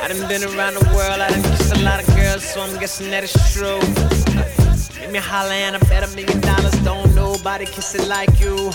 I 0.01 0.09
done 0.09 0.29
been 0.29 0.45
around 0.45 0.75
the 0.75 0.85
world, 0.95 1.21
I 1.21 1.29
done 1.31 1.43
kissed 1.43 1.75
a 1.75 1.79
lot 1.81 2.01
of 2.01 2.07
girls, 2.17 2.45
so 2.45 2.61
I'm 2.61 2.79
guessing 2.79 3.11
that 3.11 3.25
it's 3.25 3.53
true. 3.53 3.81
Make 5.01 5.11
me 5.13 5.19
holler 5.19 5.53
and 5.53 5.77
I 5.77 5.79
bet 5.89 6.05
a 6.05 6.15
million 6.15 6.41
dollars. 6.41 6.73
Don't 6.85 7.15
nobody 7.15 7.67
kiss 7.67 7.95
it 7.95 8.07
like 8.09 8.41
you. 8.41 8.71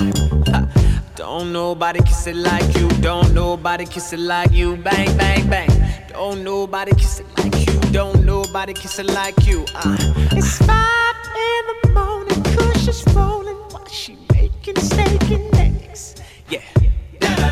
Don't 1.16 1.54
nobody 1.54 2.02
kiss 2.02 2.26
it 2.26 2.36
like 2.36 2.76
you. 2.76 2.88
Don't 3.02 3.34
nobody 3.36 3.86
kiss 3.86 4.14
it 4.14 4.20
like 4.20 4.52
you. 4.52 4.78
Bang, 4.78 5.16
bang, 5.16 5.48
bang. 5.48 5.70
Don't 6.10 6.44
nobody 6.44 6.92
kiss 6.96 7.20
it 7.20 7.28
like 7.38 7.68
you. 7.68 7.80
Don't 7.92 8.26
nobody 8.26 8.74
kiss 8.74 8.98
it 8.98 9.06
like 9.08 9.46
you. 9.46 9.64
Uh. 9.76 9.96
It's 10.32 10.58
five 10.58 11.16
in 11.36 11.64
the 11.84 11.90
morning, 11.94 12.44
Kush 12.56 12.88
is 12.88 13.04
rolling 13.14 13.58
while 13.70 13.88
she 13.88 14.18
making 14.34 14.78
steak 14.78 15.22
and 15.30 15.56
eggs. 15.56 16.16
Yeah. 16.50 16.62
At 17.22 17.52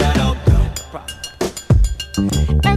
five 2.63 2.70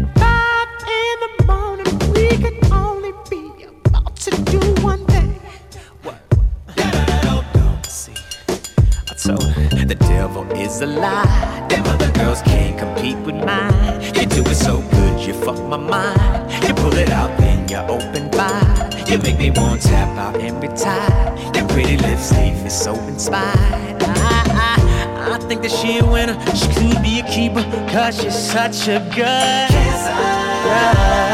Her 9.26 9.86
the 9.86 9.94
devil 9.94 10.44
is 10.52 10.82
a 10.82 10.86
lie. 10.86 11.66
Them 11.70 11.82
other 11.86 12.12
girls 12.12 12.42
can't 12.42 12.78
compete 12.78 13.16
with 13.24 13.36
mine. 13.36 14.02
You 14.14 14.26
do 14.26 14.42
it 14.42 14.54
so 14.54 14.82
good, 14.82 15.26
you 15.26 15.32
fuck 15.32 15.58
my 15.64 15.78
mind. 15.78 16.52
You 16.68 16.74
pull 16.74 16.92
it 16.92 17.08
out, 17.08 17.34
then 17.38 17.66
you 17.66 17.78
open 17.78 18.30
wide. 18.32 19.08
You 19.08 19.16
make 19.18 19.38
me 19.38 19.50
want 19.50 19.80
to 19.80 19.88
tap 19.88 20.18
out 20.18 20.38
and 20.42 20.62
retire. 20.62 21.34
Your 21.54 21.66
pretty 21.68 21.96
lips 21.96 22.32
leave 22.32 22.62
me 22.62 22.68
so 22.68 22.92
inspired. 23.08 24.02
I, 24.02 24.42
I, 24.76 25.36
I 25.36 25.38
think 25.48 25.62
that 25.62 25.70
she 25.70 25.98
a 25.98 26.04
winner. 26.04 26.38
She 26.54 26.66
could 26.74 27.02
be 27.02 27.20
a 27.20 27.26
keeper, 27.26 27.62
cause 27.90 28.20
she's 28.20 28.36
such 28.36 28.88
a 28.88 28.98
good 29.14 29.68
kisser. 29.70 31.33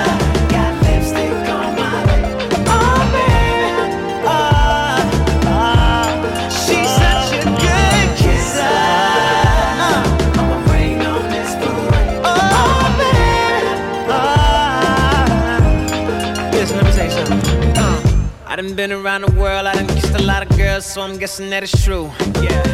Been 18.80 18.92
around 18.92 19.20
the 19.20 19.32
world, 19.32 19.66
I 19.66 19.74
done 19.74 19.86
kissed 19.88 20.14
a 20.14 20.22
lot 20.22 20.42
of 20.42 20.56
girls, 20.56 20.86
so 20.86 21.02
I'm 21.02 21.18
guessing 21.18 21.50
that 21.50 21.62
it's 21.62 21.84
true. 21.84 22.10
Yeah. 22.40 22.64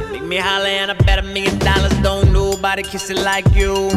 You 0.00 0.10
make 0.10 0.22
me 0.22 0.36
holler 0.38 0.72
and 0.80 0.90
I 0.90 0.94
bet 0.94 1.18
a 1.18 1.22
million 1.22 1.58
dollars. 1.58 1.92
Don't 2.00 2.32
nobody 2.32 2.82
kiss 2.82 3.10
it 3.10 3.18
like 3.18 3.44
you. 3.54 3.90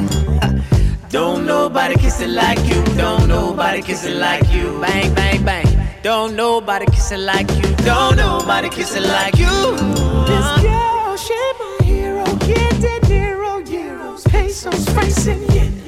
Don't 1.08 1.46
nobody 1.46 1.96
kiss 1.96 2.20
it 2.20 2.32
like 2.32 2.60
you. 2.68 2.84
Don't 2.98 3.30
nobody 3.30 3.82
kiss 3.82 4.04
it 4.04 4.18
like 4.18 4.46
you. 4.52 4.78
Bang, 4.82 5.16
bang, 5.16 5.46
bang. 5.46 5.88
Don't 6.02 6.36
nobody 6.36 6.86
kiss 6.88 7.14
it 7.14 7.20
like 7.20 7.50
you. 7.52 7.70
Don't 7.90 8.18
nobody 8.18 8.68
kiss 8.68 8.98
it 8.98 9.04
like 9.04 9.38
you. 9.38 9.56
This 10.28 10.46
uh-huh. 10.46 10.62
girl, 10.68 11.16
she 11.16 11.40
my 11.60 11.86
hero. 11.86 12.26
Get 12.46 12.74
De 12.82 12.94
Niro, 13.08 13.64
euros, 13.66 14.28
pesos, 14.30 14.84
francs, 14.90 15.28
and 15.28 15.54
yen. 15.54 15.82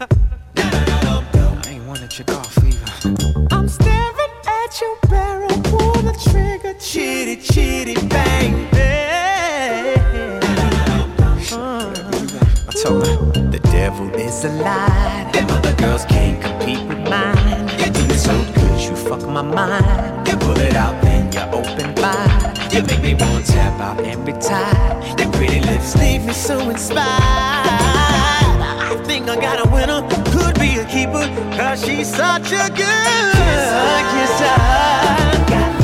I 0.00 1.62
ain't 1.66 1.84
wanna 1.88 2.06
check 2.06 2.30
off 2.30 2.51
at 4.72 4.80
your 4.80 4.96
barrel, 5.08 5.48
pull 5.64 5.92
the 6.02 6.12
trigger, 6.30 6.74
chitty, 6.78 7.36
chitty, 7.36 7.94
bang, 8.08 8.68
I 11.54 12.72
told 12.82 13.06
her 13.06 13.16
the 13.50 13.60
devil 13.70 14.08
is 14.14 14.44
a 14.44 14.48
lie. 14.48 15.30
Them 15.32 15.50
other 15.50 15.74
girls 15.74 16.04
can't 16.06 16.42
compete 16.42 16.82
with 16.88 16.98
mine. 17.08 17.68
You 17.78 17.90
do 17.92 18.00
it 18.12 18.18
so 18.18 18.32
good, 18.54 18.80
you 18.80 18.96
fuck 18.96 19.28
my 19.28 19.42
mind. 19.42 20.26
You 20.26 20.36
pull 20.38 20.58
it 20.58 20.74
out, 20.74 21.00
then 21.02 21.30
you 21.32 21.40
open 21.52 21.94
wide. 21.96 22.72
You 22.72 22.82
make 22.82 23.02
me 23.02 23.14
want 23.14 23.44
to 23.44 23.52
tap 23.52 23.80
out 23.80 24.00
and 24.00 24.26
retire. 24.26 25.16
Your 25.18 25.30
pretty 25.32 25.60
lips 25.60 25.96
leave 25.96 26.24
me 26.24 26.32
so 26.32 26.58
inspired. 26.70 27.06
I 28.88 29.02
think 29.06 29.28
I 29.28 29.36
got 29.36 29.66
a 29.66 29.70
winner, 29.70 30.21
be 30.62 30.78
a 30.78 30.84
keeper, 30.84 31.26
cause 31.56 31.84
she's 31.84 32.06
such 32.06 32.52
a 32.52 32.68
good. 32.70 33.32
Got 35.48 35.81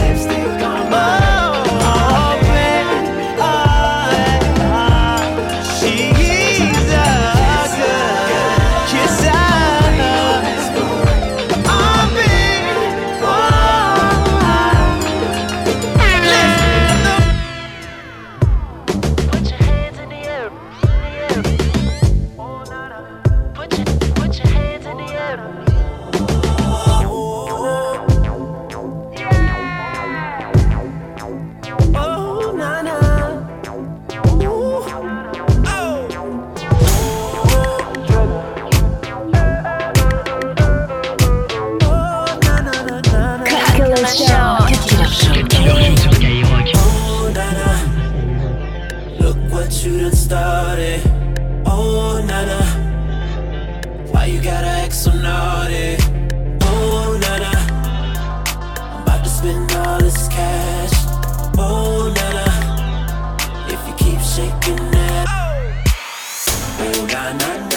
Oh, 67.21 67.68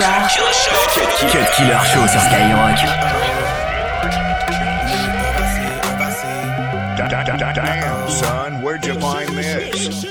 soirs. 0.00 0.68
Cut 1.30 1.50
Killer 1.56 1.78
Show 1.84 2.06
sur 2.08 2.20
Skyrock. 2.20 2.78
Da- 6.96 7.08
da- 7.08 7.24
da- 7.24 7.36
da- 7.36 7.52
Damn, 7.52 8.08
son, 8.08 8.62
where'd 8.62 8.84
you 8.86 8.94
find 9.00 9.28
this? 9.36 10.04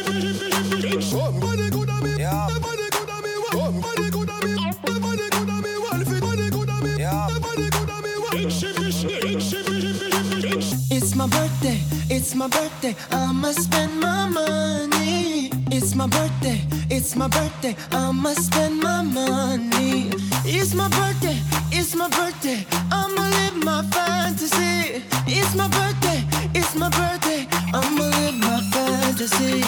It's 10.91 11.15
my 11.15 11.27
birthday, 11.27 11.79
it's 12.09 12.35
my 12.35 12.47
birthday, 12.47 12.95
I'ma 13.11 13.51
spend 13.51 13.99
my 14.01 14.27
money. 14.27 15.49
It's 15.71 15.95
my 15.95 16.07
birthday, 16.07 16.59
it's 16.99 17.15
my 17.15 17.29
birthday, 17.29 17.75
I'ma 17.91 18.33
spend 18.33 18.81
my 18.83 19.01
money. 19.01 20.11
It's 20.43 20.73
my 20.75 20.89
birthday, 20.89 21.37
it's 21.71 21.95
my 21.95 22.09
birthday, 22.09 22.65
I'ma 22.91 23.23
live 23.37 23.63
my 23.63 23.81
fantasy. 23.83 25.01
It's 25.25 25.55
my 25.55 25.69
birthday, 25.69 26.19
it's 26.53 26.75
my 26.75 26.89
birthday, 26.89 27.47
I'ma 27.73 28.03
live 28.17 28.35
my 28.35 28.59
fantasy. 28.73 29.63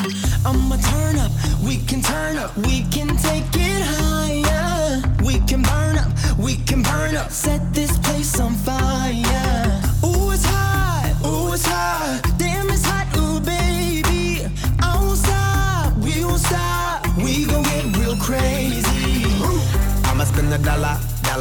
I'ma 0.46 0.76
turn 0.92 1.16
up, 1.20 1.32
we 1.64 1.78
can 1.78 2.02
turn 2.02 2.36
up, 2.36 2.52
we 2.58 2.81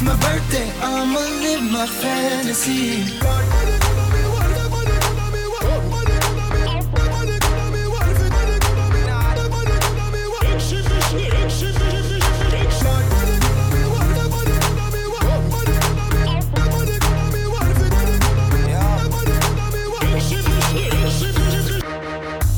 it's 0.00 0.06
my 0.06 0.16
birthday. 0.20 0.70
I'ma 0.80 1.18
live 1.18 1.72
my 1.72 1.86
fantasy. 1.86 3.02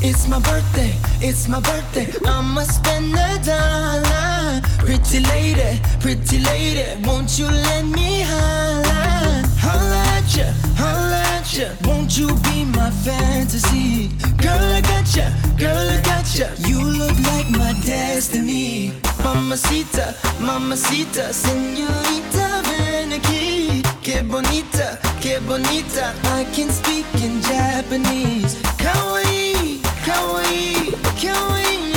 It's 0.03 0.27
my 0.27 0.39
birthday, 0.39 0.93
it's 1.21 1.47
my 1.47 1.59
birthday. 1.59 2.07
I'ma 2.27 2.63
spend 2.63 3.15
a 3.15 3.39
dollar. 3.43 4.40
Pretty 4.81 5.19
lady, 5.19 5.79
pretty 5.99 6.39
lady, 6.39 6.85
won't 7.05 7.37
you 7.37 7.45
let 7.45 7.85
me 7.85 8.21
holla? 8.21 9.43
Holla 9.59 10.01
at 10.17 10.35
ya, 10.35 10.51
holla 10.75 11.21
at 11.37 11.53
ya. 11.53 11.67
Won't 11.85 12.17
you 12.17 12.27
be 12.45 12.65
my 12.65 12.89
fantasy? 13.05 14.09
Girl, 14.37 14.59
I 14.77 14.81
got 14.81 15.15
ya, 15.15 15.29
girl, 15.57 15.77
I 15.77 16.01
got 16.01 16.27
ya. 16.37 16.47
You 16.67 16.81
look 16.81 17.17
like 17.29 17.49
my 17.51 17.73
destiny. 17.85 18.93
Mamacita, 19.23 20.15
mamacita, 20.39 21.31
señorita, 21.31 22.61
ven 22.67 23.13
aquí. 23.13 23.83
Que 24.01 24.23
bonita, 24.23 24.99
que 25.21 25.39
bonita. 25.39 26.13
I 26.39 26.43
can 26.55 26.69
speak 26.69 27.05
in 27.23 27.39
Japanese. 27.41 28.55
Kawaii, 28.77 29.79
kawaii, 30.05 30.91
kawaii. 31.21 31.90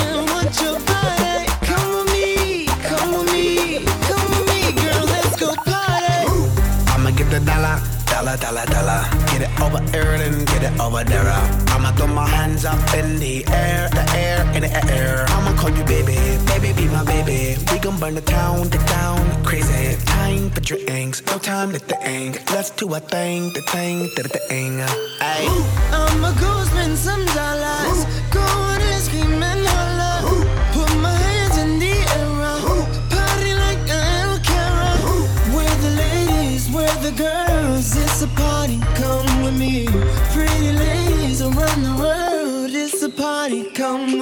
The 7.34 7.44
dollar, 7.44 7.80
dollar, 8.06 8.36
dollar, 8.36 8.66
dollar. 8.66 9.02
Get 9.30 9.42
it 9.42 9.60
over 9.60 9.82
here 9.90 10.14
and 10.26 10.46
get 10.46 10.62
it 10.62 10.80
over 10.80 11.02
there. 11.02 11.26
I'ma 11.74 11.90
throw 11.92 12.06
my 12.06 12.26
hands 12.28 12.64
up 12.64 12.78
in 12.94 13.18
the 13.18 13.44
air, 13.48 13.88
the 13.90 14.04
air, 14.14 14.40
in 14.54 14.62
the 14.62 14.72
air. 14.92 15.24
I'ma 15.28 15.56
call 15.58 15.70
you 15.70 15.84
baby, 15.84 16.16
baby, 16.46 16.72
be 16.72 16.86
my 16.88 17.02
baby. 17.04 17.56
We 17.72 17.78
gon' 17.80 17.98
burn 17.98 18.14
the 18.14 18.20
town, 18.20 18.68
the 18.68 18.78
town, 18.86 19.18
crazy. 19.44 19.96
Time 20.04 20.50
for 20.50 20.60
drinks, 20.60 21.22
no 21.26 21.38
time 21.38 21.72
to 21.72 21.80
think. 21.80 22.48
Let's 22.52 22.70
do 22.70 22.94
a 22.94 23.00
thing, 23.00 23.52
the 23.52 23.62
thing, 23.62 24.10
the 24.14 24.28
thing. 24.48 24.78
Ayy. 25.18 25.48
I'ma 25.90 26.30
go 26.38 26.64
spend 26.70 26.93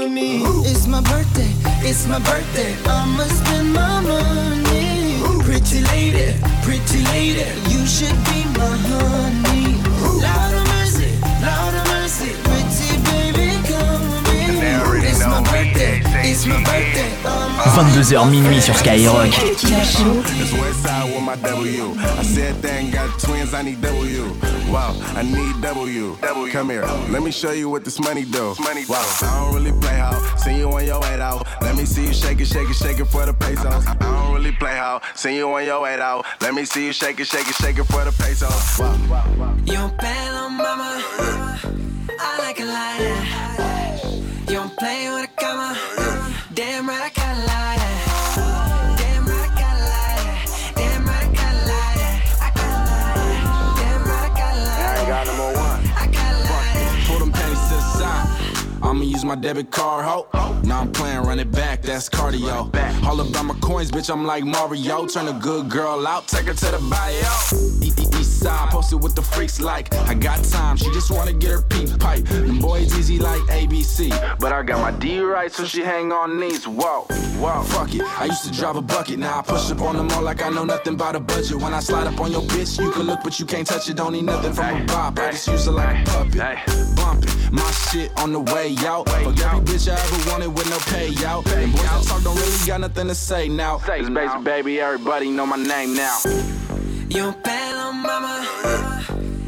with 0.05 0.12
me. 0.12 0.43
It's 0.65 0.87
my 0.87 1.01
birthday, 1.01 1.51
it's 1.88 2.07
my 2.07 2.19
birthday. 2.19 2.75
I'ma 2.87 3.25
spend 3.25 3.73
my 3.73 4.01
money. 4.01 5.21
Pretty 5.45 5.83
lady, 5.83 6.38
pretty 6.62 7.05
lady, 7.07 7.45
you 7.71 7.87
should 7.87 8.17
be 8.27 8.45
my 8.59 8.77
honey. 8.88 9.72
It's 15.77 16.47
my 16.47 16.57
birthday. 16.65 17.11
22h 17.75 18.31
minuit 18.31 18.61
sur 18.61 18.75
Skyrock. 18.75 19.29
It's 19.29 20.53
west 20.53 20.83
side 20.83 21.15
with 21.15 21.23
my 21.23 21.37
W. 21.37 21.95
I 21.97 22.23
I 23.55 23.63
need 23.63 23.81
W. 23.81 24.25
Wow, 24.71 24.95
I 25.17 25.23
W. 25.61 26.17
Come 26.53 26.71
here, 26.71 26.85
let 27.11 27.23
me 27.23 27.31
show 27.31 27.53
you 27.53 27.69
what 27.69 27.85
this 27.85 28.01
money 28.01 28.25
do. 28.25 28.55
Wow, 28.89 29.05
I 29.23 29.45
don't 29.45 29.55
really 29.55 29.73
play 29.81 29.97
how. 29.99 30.19
See 30.37 30.59
you 30.59 30.71
on 30.73 30.85
your 30.85 31.01
way 31.01 31.21
out. 31.21 31.47
Let 31.61 31.77
me 31.77 31.85
see 31.85 32.07
you 32.07 32.13
shake 32.13 32.41
it, 32.41 32.47
shake 32.47 32.69
it, 32.69 32.77
shake 32.77 32.99
it 33.01 33.07
for 33.07 33.25
the 33.27 33.33
pesos. 33.35 33.87
I 33.87 33.95
don't 34.01 34.35
really 34.35 34.53
play 34.53 34.77
how. 34.77 35.01
See 35.15 35.37
you 35.37 35.53
on 35.53 35.65
your 35.65 35.83
way 35.83 36.01
out. 36.01 36.25
Let 36.41 36.55
me 36.55 36.65
see 36.65 36.87
you 36.87 36.93
shake 36.93 37.21
it, 37.21 37.27
shake 37.27 37.49
it, 37.49 37.55
shake 37.55 37.79
it 37.79 37.85
for 37.85 38.05
the 38.05 38.13
pesos. 38.13 38.79
Wow, 38.79 38.97
wow, 39.09 39.27
wow. 39.39 39.89
Pelo, 39.99 40.49
mama. 40.49 41.03
I 42.19 42.39
like 42.39 42.59
like. 42.65 43.33
You 44.49 44.55
don't 44.59 44.77
play 44.77 45.09
with 45.13 45.29
a. 45.39 45.52
Damn 46.83 46.88
right, 46.88 47.16
I 47.16 47.22
my 59.33 59.40
debit 59.40 59.71
card, 59.71 60.05
ho. 60.05 60.29
Now 60.62 60.83
I'm 60.83 60.92
playing, 60.92 61.23
run 61.23 61.38
it 61.38 61.51
back, 61.51 61.81
that's 61.81 62.07
cardio. 62.07 62.68
All 63.07 63.18
about 63.18 63.45
my 63.47 63.55
coins, 63.61 63.90
bitch, 63.90 64.12
I'm 64.12 64.27
like 64.27 64.45
Mario. 64.45 65.07
Turn 65.07 65.27
a 65.27 65.33
good 65.33 65.71
girl 65.71 66.07
out, 66.07 66.29
take 66.29 66.49
her 66.49 66.53
to 66.53 66.66
the 66.66 66.79
bio. 66.90 68.18
East 68.21 68.40
side, 68.40 68.68
posted 68.68 69.03
with 69.03 69.14
the 69.14 69.23
freaks 69.23 69.59
like. 69.59 69.95
I 69.95 70.12
got 70.12 70.45
time, 70.45 70.77
she 70.77 70.85
just 70.92 71.11
wanna 71.11 71.33
get 71.33 71.51
her 71.51 71.62
pink 71.62 71.99
pipe. 71.99 72.25
Them 72.25 72.59
boys 72.59 72.95
easy 72.99 73.18
like 73.18 73.40
ABC. 73.49 74.11
But 74.38 74.53
I 74.53 74.62
got 74.64 74.81
my 74.81 74.90
D 74.99 75.21
right, 75.21 75.51
so 75.51 75.64
she 75.64 75.81
hang 75.81 76.12
on 76.12 76.38
knees. 76.38 76.68
Whoa, 76.68 77.07
whoa, 77.40 77.62
fuck 77.62 77.95
it. 77.95 78.03
I 78.21 78.27
used 78.27 78.45
to 78.45 78.53
drive 78.53 78.77
a 78.77 78.83
bucket, 78.83 79.18
now 79.18 79.38
I 79.38 79.42
push 79.42 79.71
up 79.71 79.81
on 79.81 79.97
them 79.97 80.11
all 80.11 80.23
like 80.23 80.42
I 80.42 80.51
know 80.51 80.64
nothing 80.64 80.92
about 80.92 81.16
a 81.16 81.21
budget. 81.21 81.57
When 81.57 81.73
I 81.73 81.81
slide 81.81 82.07
up 82.07 82.21
on 82.21 82.33
your 82.33 82.42
bitch, 82.42 82.79
you 82.79 82.90
can 82.90 83.05
look, 83.05 83.21
but 83.25 83.40
you 83.40 83.47
can't 83.47 83.66
touch 83.66 83.88
it. 83.88 83.97
Don't 83.97 84.12
need 84.12 84.25
nothing 84.25 84.53
from 84.53 84.83
a 84.83 84.85
bop. 84.85 85.18
I 85.18 85.31
just 85.31 85.49
use 85.49 85.64
her 85.64 85.73
like 85.73 86.07
a 86.07 86.11
puppet. 86.11 86.97
Bumping 86.97 87.42
my 87.53 87.71
shit 87.71 88.11
on 88.18 88.33
the 88.33 88.40
way 88.40 88.75
out. 88.81 89.07
Fuck 89.25 89.39
every 89.41 89.61
bitch 89.65 89.89
I 89.89 89.95
ever 89.95 90.31
wanted 90.31 90.49
with 90.49 90.69
no 90.69 90.79
payout. 90.79 91.47
And 91.55 91.73
boys 91.73 91.83
that 91.83 92.05
talk 92.07 92.23
don't 92.23 92.37
really 92.37 92.67
got 92.67 92.81
nothing 92.81 93.09
to 93.09 93.15
say 93.15 93.49
now. 93.49 93.81
It's 93.87 94.09
basic, 94.11 94.43
baby, 94.45 94.81
everybody 94.81 95.31
know 95.31 95.47
my 95.47 95.57
name 95.57 95.95
now. 95.95 96.19
Yo 97.09 97.33
pelo, 97.33 97.93
mama, 97.93 98.47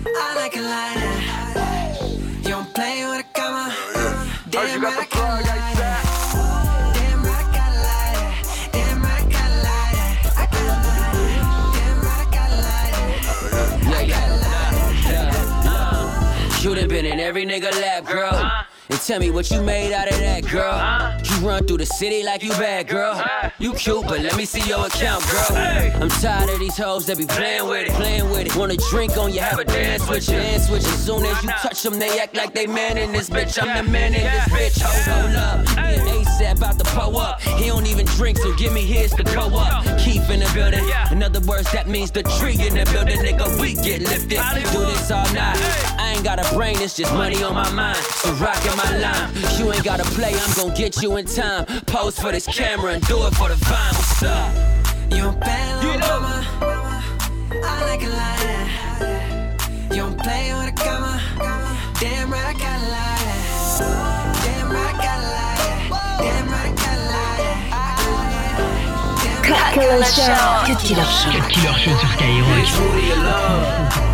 I 0.06 0.34
like 0.36 0.56
it 0.56 0.62
like 0.62 0.94
that. 1.54 2.00
You 2.42 2.50
don't 2.50 2.74
play 2.74 3.04
with 3.06 3.20
a 3.20 3.24
cama. 3.32 3.74
Damn 4.50 4.82
right, 4.82 4.98
I 4.98 5.04
got 5.06 5.42
like 5.42 5.76
that. 5.78 6.04
Damn 6.94 7.22
right, 7.24 7.34
I 7.34 7.52
got 7.56 7.72
like 7.80 8.14
that. 8.14 8.70
Damn 8.72 9.02
right, 9.02 9.18
I 9.18 9.26
got 9.32 9.50
like 9.64 9.94
that. 9.96 10.36
I 10.36 10.46
got 10.52 10.68
like 10.68 11.00
that. 11.00 11.74
Damn 11.74 11.98
right, 12.04 12.20
I 12.20 12.30
got 12.30 12.50
like 12.62 12.94
that. 13.50 13.88
I 13.88 14.06
got 14.06 14.28
like 14.30 15.08
that. 15.64 16.62
You 16.62 16.70
done 16.74 16.88
been 16.88 17.06
in 17.06 17.18
every 17.18 17.44
nigga 17.46 17.72
lap, 17.80 18.04
girl. 18.04 18.50
And 18.90 19.00
tell 19.00 19.18
me 19.18 19.30
what 19.30 19.50
you 19.50 19.62
made 19.62 19.92
out 19.92 20.08
of 20.08 20.18
that, 20.18 20.46
girl. 20.46 20.76
You 21.23 21.23
run 21.44 21.66
through 21.66 21.78
the 21.78 21.86
city 21.86 22.22
like 22.24 22.42
you 22.42 22.50
bad, 22.50 22.88
girl. 22.88 23.22
You 23.58 23.74
cute, 23.74 24.06
but 24.06 24.20
let 24.20 24.36
me 24.36 24.44
see 24.44 24.66
your 24.66 24.86
account, 24.86 25.22
girl. 25.30 26.02
I'm 26.02 26.08
tired 26.08 26.50
of 26.50 26.58
these 26.58 26.76
hoes 26.76 27.06
that 27.06 27.18
be 27.18 27.26
playing 27.26 27.68
with 27.68 27.88
it, 27.88 27.92
playing 27.92 28.30
with 28.30 28.46
it. 28.46 28.56
Wanna 28.56 28.76
drink 28.90 29.16
on 29.16 29.32
you, 29.32 29.40
have 29.40 29.58
a 29.58 29.64
dance 29.64 30.08
with 30.08 30.28
you, 30.28 30.36
dance 30.36 30.70
with 30.70 30.82
you. 30.82 30.92
Soon 30.92 31.24
as 31.26 31.42
you 31.42 31.50
touch 31.50 31.82
them, 31.82 31.98
they 31.98 32.18
act 32.18 32.34
like 32.34 32.54
they 32.54 32.66
man 32.66 32.96
in 32.96 33.12
this 33.12 33.28
bitch. 33.28 33.62
I'm 33.62 33.84
the 33.84 33.90
man 33.90 34.14
in 34.14 34.22
this 34.22 34.48
bitch. 34.48 34.82
Hold 34.82 35.36
up, 35.36 35.58
me 35.76 35.94
and 35.94 36.26
ASAP 36.26 36.56
about 36.56 36.78
to 36.78 36.84
pull 36.84 37.18
up. 37.18 37.40
He 37.42 37.66
don't 37.66 37.86
even 37.86 38.06
drink, 38.06 38.38
so 38.38 38.54
give 38.54 38.72
me 38.72 38.82
his 38.82 39.12
to 39.12 39.24
go 39.24 39.48
up. 39.54 39.84
Keep 39.98 40.30
in 40.30 40.40
the 40.40 40.50
building. 40.54 40.84
In 41.10 41.22
other 41.22 41.40
words, 41.40 41.70
that 41.72 41.88
means 41.88 42.10
the 42.10 42.22
tree 42.22 42.58
in 42.58 42.74
the 42.74 42.88
building, 42.92 43.18
nigga. 43.18 43.60
We 43.60 43.74
get 43.74 44.00
lifted. 44.00 44.40
Do 44.72 44.80
this 44.86 45.10
all 45.10 45.24
night. 45.34 45.58
I 45.98 46.14
ain't 46.14 46.24
got 46.24 46.38
a 46.38 46.54
brain, 46.54 46.76
it's 46.80 46.96
just 46.96 47.12
money 47.12 47.42
on 47.42 47.54
my 47.54 47.70
mind. 47.72 47.98
So 47.98 48.32
rockin' 48.34 48.76
my 48.76 48.98
line. 48.98 49.30
You 49.58 49.72
ain't 49.72 49.84
gotta 49.84 50.04
play, 50.14 50.34
I'm 50.34 50.54
gon' 50.56 50.74
get 50.74 51.02
you 51.02 51.16
in 51.16 51.26
time. 51.34 51.66
Pose 51.86 52.18
for 52.18 52.30
this 52.30 52.46
camera 52.46 52.92
and 52.92 53.02
do 53.06 53.26
it 53.26 53.34
for 53.34 53.48
the 53.48 53.56
vine. 53.56 53.94
What's 53.94 54.22
up? 54.22 54.54
You 55.10 55.22
don't 55.22 55.40
pelo, 55.40 55.98
mama. 55.98 56.46
I 56.60 57.82
like 57.86 58.02
it 58.02 58.10
like 58.10 58.40
that. 58.46 58.68
You 59.90 59.96
don't 60.02 60.18
play 60.18 60.52
with 60.54 60.68
a 60.68 60.72
comma. 60.76 61.20
Damn 61.98 62.30
right, 62.30 62.46
I 62.46 62.52
got 62.52 62.78
it 62.78 62.88
like 62.88 63.20
that. 63.26 64.36
Damn 64.44 64.70
right, 64.70 64.86
I 64.86 64.92
got 64.94 65.18
it 65.18 65.30
like 65.34 65.58
that. 65.58 65.90
Damn 66.22 66.46
right, 66.48 66.64
I 66.64 66.66
got 66.78 66.98
it 66.98 67.10
like 67.10 67.42
that. 69.14 69.44
Cut 69.44 69.74
Killer 69.74 70.04
Show. 70.04 70.34
Cut 70.66 70.78
Killer 70.86 71.04
Show. 71.04 71.30
Cut 71.34 71.50
Killer 71.50 71.74
Show 71.74 71.96
sur 71.98 72.10
Skyrock. 72.14 74.13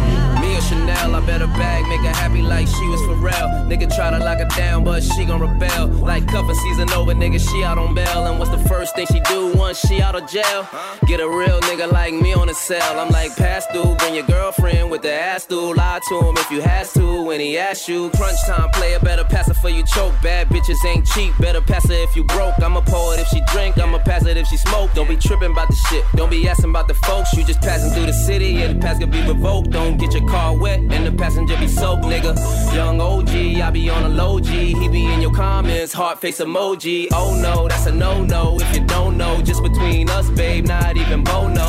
Chanel, 1.00 1.14
I 1.14 1.26
bet 1.26 1.40
bag, 1.56 1.86
make 1.88 2.00
her 2.00 2.14
happy 2.14 2.42
like 2.42 2.66
she 2.66 2.86
was 2.88 3.00
for 3.02 3.14
real. 3.14 3.32
Nigga 3.68 3.94
try 3.94 4.10
to 4.10 4.18
lock 4.18 4.38
her 4.38 4.48
down, 4.56 4.84
but 4.84 5.02
she 5.02 5.24
gon' 5.24 5.40
rebel. 5.40 5.88
Like 5.88 6.26
cuffin' 6.26 6.54
season 6.54 6.90
over, 6.90 7.12
nigga, 7.14 7.40
she 7.40 7.64
out 7.64 7.78
on 7.78 7.94
bail. 7.94 8.26
And 8.26 8.38
what's 8.38 8.50
the 8.50 8.68
first 8.68 8.94
thing 8.94 9.06
she 9.06 9.20
do 9.20 9.52
once 9.56 9.78
she 9.78 10.00
out 10.00 10.14
of 10.14 10.28
jail? 10.28 10.68
Get 11.06 11.20
a 11.20 11.28
real 11.28 11.60
nigga 11.62 11.90
like 11.90 12.12
me 12.14 12.34
on 12.34 12.48
the 12.48 12.54
cell. 12.54 12.98
I'm 12.98 13.10
like, 13.10 13.36
pass 13.36 13.66
through, 13.66 13.94
bring 13.96 14.14
your 14.14 14.26
girlfriend 14.26 14.90
with 14.90 15.02
the 15.02 15.12
ass 15.12 15.44
through. 15.46 15.74
Lie 15.74 16.00
to 16.08 16.20
him 16.20 16.36
if 16.36 16.50
you 16.50 16.60
has 16.60 16.92
to 16.94 17.22
when 17.22 17.40
he 17.40 17.56
asks 17.58 17.88
you. 17.88 18.10
Crunch 18.10 18.38
time, 18.46 18.70
player, 18.70 18.98
better 19.00 19.24
pass 19.24 19.48
it 19.48 19.54
for 19.54 19.68
you 19.70 19.84
choke. 19.84 20.14
Bad 20.22 20.48
bitches 20.48 20.84
ain't 20.84 21.06
cheap, 21.06 21.32
better 21.38 21.60
pass 21.60 21.84
it 21.86 22.00
if 22.08 22.14
you 22.16 22.24
broke. 22.24 22.58
I'm 22.62 22.76
a 22.76 22.82
poet 22.82 23.20
if 23.20 23.28
she 23.28 23.40
drink, 23.52 23.78
I'm 23.78 23.94
a 23.94 23.98
pass 23.98 24.26
it 24.26 24.36
if 24.36 24.46
she 24.46 24.56
smoke. 24.56 24.92
Don't 24.94 25.08
be 25.08 25.16
tripping 25.16 25.52
about 25.52 25.68
the 25.68 25.76
shit, 25.88 26.04
don't 26.14 26.30
be 26.30 26.46
asking 26.48 26.70
about 26.70 26.88
the 26.88 26.94
folks. 26.94 27.32
You 27.34 27.44
just 27.44 27.60
passing 27.60 27.90
through 27.92 28.06
the 28.06 28.12
city, 28.12 28.48
yeah, 28.48 28.72
the 28.72 28.78
pass 28.78 28.98
can 28.98 29.10
be 29.10 29.22
revoked. 29.26 29.70
Don't 29.70 29.96
get 29.96 30.12
your 30.12 30.28
car 30.28 30.56
wet 30.56 30.89
and 30.92 31.06
the 31.06 31.12
passenger 31.12 31.56
be 31.58 31.68
soaked, 31.68 32.04
nigga. 32.04 32.34
Young 32.74 33.00
OG, 33.00 33.30
I 33.60 33.70
be 33.70 33.88
on 33.90 34.04
a 34.04 34.08
low 34.08 34.40
G. 34.40 34.74
He 34.74 34.88
be 34.88 35.06
in 35.06 35.20
your 35.20 35.32
comments, 35.32 35.92
heart 35.92 36.20
face 36.20 36.40
emoji. 36.40 37.08
Oh 37.12 37.38
no, 37.40 37.68
that's 37.68 37.86
a 37.86 37.92
no 37.92 38.22
no. 38.22 38.58
If 38.60 38.74
you 38.74 38.84
don't 38.86 39.16
know, 39.16 39.40
just 39.42 39.62
between 39.62 40.08
us, 40.10 40.28
babe, 40.30 40.66
not 40.66 40.96
even 40.96 41.24
Bono. 41.24 41.68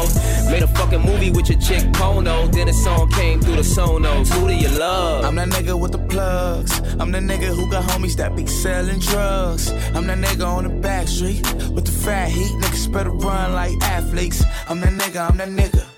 Made 0.49 0.63
a 0.63 0.67
fucking 0.67 1.01
movie 1.01 1.31
with 1.31 1.49
your 1.49 1.59
chick 1.59 1.83
Pono. 1.93 2.51
Then 2.51 2.67
a 2.69 2.73
song 2.73 3.09
came 3.11 3.39
through 3.41 3.55
the 3.55 3.61
Sonos. 3.61 4.27
Who 4.33 4.47
do 4.47 4.53
you 4.53 4.69
love? 4.69 5.25
I'm 5.25 5.35
that 5.35 5.49
nigga 5.49 5.79
with 5.79 5.91
the 5.91 5.99
plugs. 5.99 6.79
I'm 6.99 7.11
the 7.11 7.19
nigga 7.19 7.55
who 7.55 7.69
got 7.69 7.83
homies 7.89 8.15
that 8.17 8.35
be 8.35 8.45
selling 8.47 8.99
drugs. 8.99 9.71
I'm 9.95 10.07
that 10.07 10.17
nigga 10.17 10.45
on 10.45 10.63
the 10.63 10.69
back 10.69 11.07
street 11.07 11.41
with 11.71 11.85
the 11.85 11.91
fat 11.91 12.29
heat. 12.29 12.51
Niggas 12.61 12.91
better 12.91 13.11
run 13.11 13.53
like 13.53 13.71
athletes. 13.81 14.43
I'm 14.67 14.79
that 14.81 14.93
nigga, 14.93 15.29
I'm 15.29 15.37
that 15.37 15.49
nigga. 15.49 15.90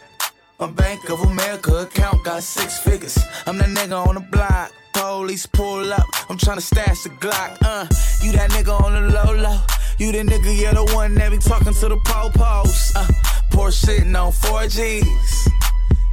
My 0.59 0.67
Bank 0.67 1.09
of 1.09 1.19
America 1.21 1.75
account 1.77 2.23
got 2.23 2.43
six 2.43 2.77
figures. 2.77 3.17
I'm 3.47 3.57
that 3.57 3.69
nigga 3.69 4.07
on 4.07 4.15
the 4.15 4.21
block. 4.21 4.71
Police 4.93 5.47
pull 5.47 5.91
up. 5.91 6.05
I'm 6.29 6.37
tryna 6.37 6.61
stash 6.61 7.03
the 7.03 7.09
Glock. 7.09 7.57
Uh, 7.63 7.87
you 8.21 8.31
that 8.33 8.51
nigga 8.51 8.79
on 8.79 8.93
the 8.93 9.01
low 9.09 9.33
low. 9.33 9.59
You 9.97 10.11
the 10.11 10.19
nigga, 10.19 10.61
yeah, 10.61 10.73
the 10.73 10.85
one 10.93 11.15
that 11.15 11.31
be 11.31 11.39
talking 11.39 11.73
to 11.73 11.89
the 11.89 11.97
po-pos. 12.05 12.95
Uh, 12.95 13.07
Porsche 13.49 13.85
sitting 13.85 14.15
on 14.15 14.31
4Gs. 14.31 15.47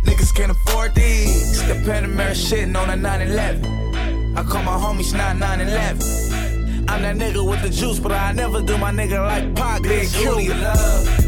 Niggas 0.05 0.35
can't 0.35 0.53
afford 0.53 0.95
these. 0.95 1.67
The 1.69 1.75
Panamera 1.75 2.33
shitting 2.33 2.77
on 2.77 2.89
a 2.89 2.97
911. 2.97 4.37
I 4.37 4.43
call 4.43 4.63
my 4.63 4.73
homies 4.73 5.13
9911. 5.13 6.89
I'm 6.89 7.03
that 7.03 7.17
nigga 7.17 7.47
with 7.49 7.63
the 7.63 7.69
juice, 7.69 7.99
but 7.99 8.13
I 8.13 8.33
never 8.33 8.63
do 8.63 8.79
my 8.79 8.91
nigga 8.91 9.25
like 9.25 9.55
Pac. 9.55 9.83
Big 9.83 10.11
your 10.15 10.55
love. 10.57 11.20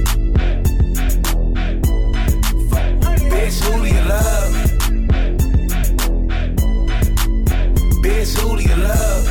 Bitch, 3.52 3.64
who 3.64 3.82
do 3.82 3.88
you 3.94 4.00
love? 4.08 4.54
Bitch, 8.02 8.32
who 8.40 8.56
do 8.56 8.62
you 8.62 8.76
love? 8.76 9.26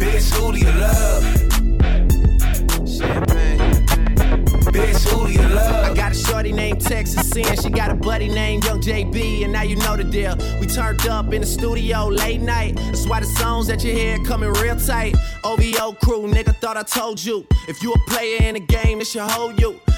Bitch, 0.00 0.32
who 0.34 0.52
do 0.52 0.58
you 0.58 0.72
love? 0.72 1.24
Bitch, 4.72 5.08
who 5.08 5.26
do 5.28 5.32
you 5.32 5.48
love? 5.54 5.92
I 5.92 5.94
got 5.94 6.10
a 6.10 6.14
shorty 6.16 6.50
named 6.50 6.80
Texas 6.80 7.30
Sin. 7.30 7.56
She 7.62 7.70
got 7.70 7.92
a 7.92 7.94
buddy 7.94 8.28
named 8.28 8.64
Young 8.64 8.80
JB, 8.80 9.44
and 9.44 9.52
now 9.52 9.62
you 9.62 9.76
know 9.76 9.96
the 9.96 10.02
deal. 10.02 10.36
We 10.58 10.66
turned 10.66 11.06
up 11.06 11.32
in 11.32 11.42
the 11.42 11.46
studio 11.46 12.08
late 12.08 12.40
night. 12.40 12.74
That's 12.74 13.06
why 13.06 13.20
the 13.20 13.26
songs 13.26 13.68
that 13.68 13.84
you 13.84 13.92
hear 13.92 14.18
coming 14.24 14.52
real 14.54 14.74
tight. 14.74 15.14
OVO 15.44 15.92
crew, 16.02 16.26
nigga, 16.26 16.56
thought 16.56 16.76
I 16.76 16.82
told 16.82 17.24
you. 17.24 17.46
If 17.68 17.80
you 17.80 17.92
a 17.92 17.98
player 18.10 18.42
in 18.42 18.54
the 18.54 18.60
game, 18.60 19.00
it 19.00 19.06
should 19.06 19.22
hold 19.22 19.60
you. 19.60 19.80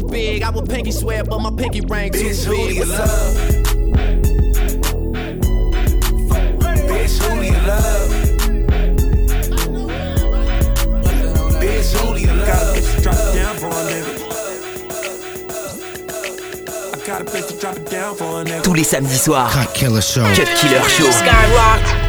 big. 0.00 0.42
I 0.42 0.50
would 0.50 0.68
pinky 0.68 0.92
swear, 0.92 1.24
but 1.24 1.38
my 1.40 1.50
pinky 1.50 1.80
ring 1.82 2.12
too 2.12 2.18
Bitch, 2.18 2.44
who 2.44 2.52
big. 2.56 2.68
do 2.68 2.74
you 2.74 2.80
What's 2.80 2.92
up? 2.92 3.08
love? 3.08 4.62
Bitch, 6.88 7.18
who 7.22 7.40
do 7.40 7.46
you 7.46 7.60
love? 7.66 8.10
Bitch, 11.60 11.92
who 11.96 12.14
do 12.14 12.20
you 12.20 12.32
love? 12.32 13.02
Drop 13.02 13.14
it 13.16 13.34
down 13.34 13.56
for 13.56 13.66
a 13.68 13.84
nigga. 13.90 14.12
I 16.94 17.06
got 17.06 17.20
a 17.20 17.24
bitch 17.24 17.48
to 17.48 17.58
drop 17.58 17.76
it 17.76 17.86
down 17.90 18.14
for 18.14 18.40
a 18.40 18.44
nigga. 18.44 18.62
Tous 18.62 18.74
les 18.74 18.84
samedis 18.84 19.20
soirs. 19.20 19.52
Cut 19.52 19.74
Killer 19.74 20.00
Show. 20.02 20.22
Cut 20.34 20.48
Killer 20.60 20.88
Show. 20.88 21.10
Skyrock. 21.10 22.01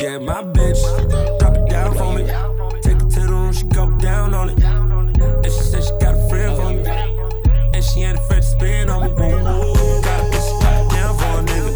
Yeah, 0.00 0.18
my 0.18 0.44
bitch, 0.44 0.78
drop 1.40 1.56
it 1.56 1.68
down 1.68 1.92
for 1.96 2.12
me. 2.14 2.22
Take 2.82 3.02
it 3.02 3.10
to 3.10 3.20
the 3.20 3.26
room, 3.28 3.52
she 3.52 3.64
go 3.64 3.90
down 3.98 4.32
on 4.32 4.50
it. 4.50 4.62
And 4.62 5.44
she 5.44 5.50
said 5.50 5.82
she 5.82 5.90
got 5.98 6.14
a 6.14 6.28
friend 6.28 6.56
for 6.56 6.70
me. 6.70 6.86
And 7.74 7.84
she 7.84 8.02
ain't 8.02 8.16
afraid 8.16 8.42
to 8.42 8.48
spin 8.48 8.90
on 8.90 9.02
me. 9.02 9.08
Ooh, 9.10 9.42
got 10.00 10.20
a 10.20 10.24
bitch 10.30 10.46
to 10.46 10.58
drop 10.60 10.86
it 10.86 10.90
down 10.94 11.16
for 11.18 11.34
a 11.34 11.42
nigga. 11.42 11.74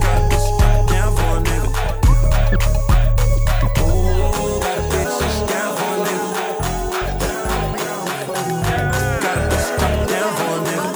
Got 0.00 0.16
a 0.16 0.24
bitch 0.24 0.46
to 0.48 0.52
drop 0.56 0.74
it 0.80 0.88
down 0.88 1.10
for 1.16 1.30
a 1.36 1.40
nigga. 1.44 1.68
Ooh, 3.84 4.56
got 4.64 4.78
a 4.78 4.88
bitch 4.88 5.12
that 5.20 5.30
she 5.36 5.44
down 5.52 5.70
for 5.76 5.90
a 5.92 6.04
nigga. 6.06 6.28
Got 9.20 9.36
a 9.36 9.44
bitch 9.52 9.68
to 9.68 9.72
drop 9.76 9.92
it 10.00 10.08
down 10.08 10.30
for 10.38 10.48
a 10.48 10.64
nigga. 10.64 10.88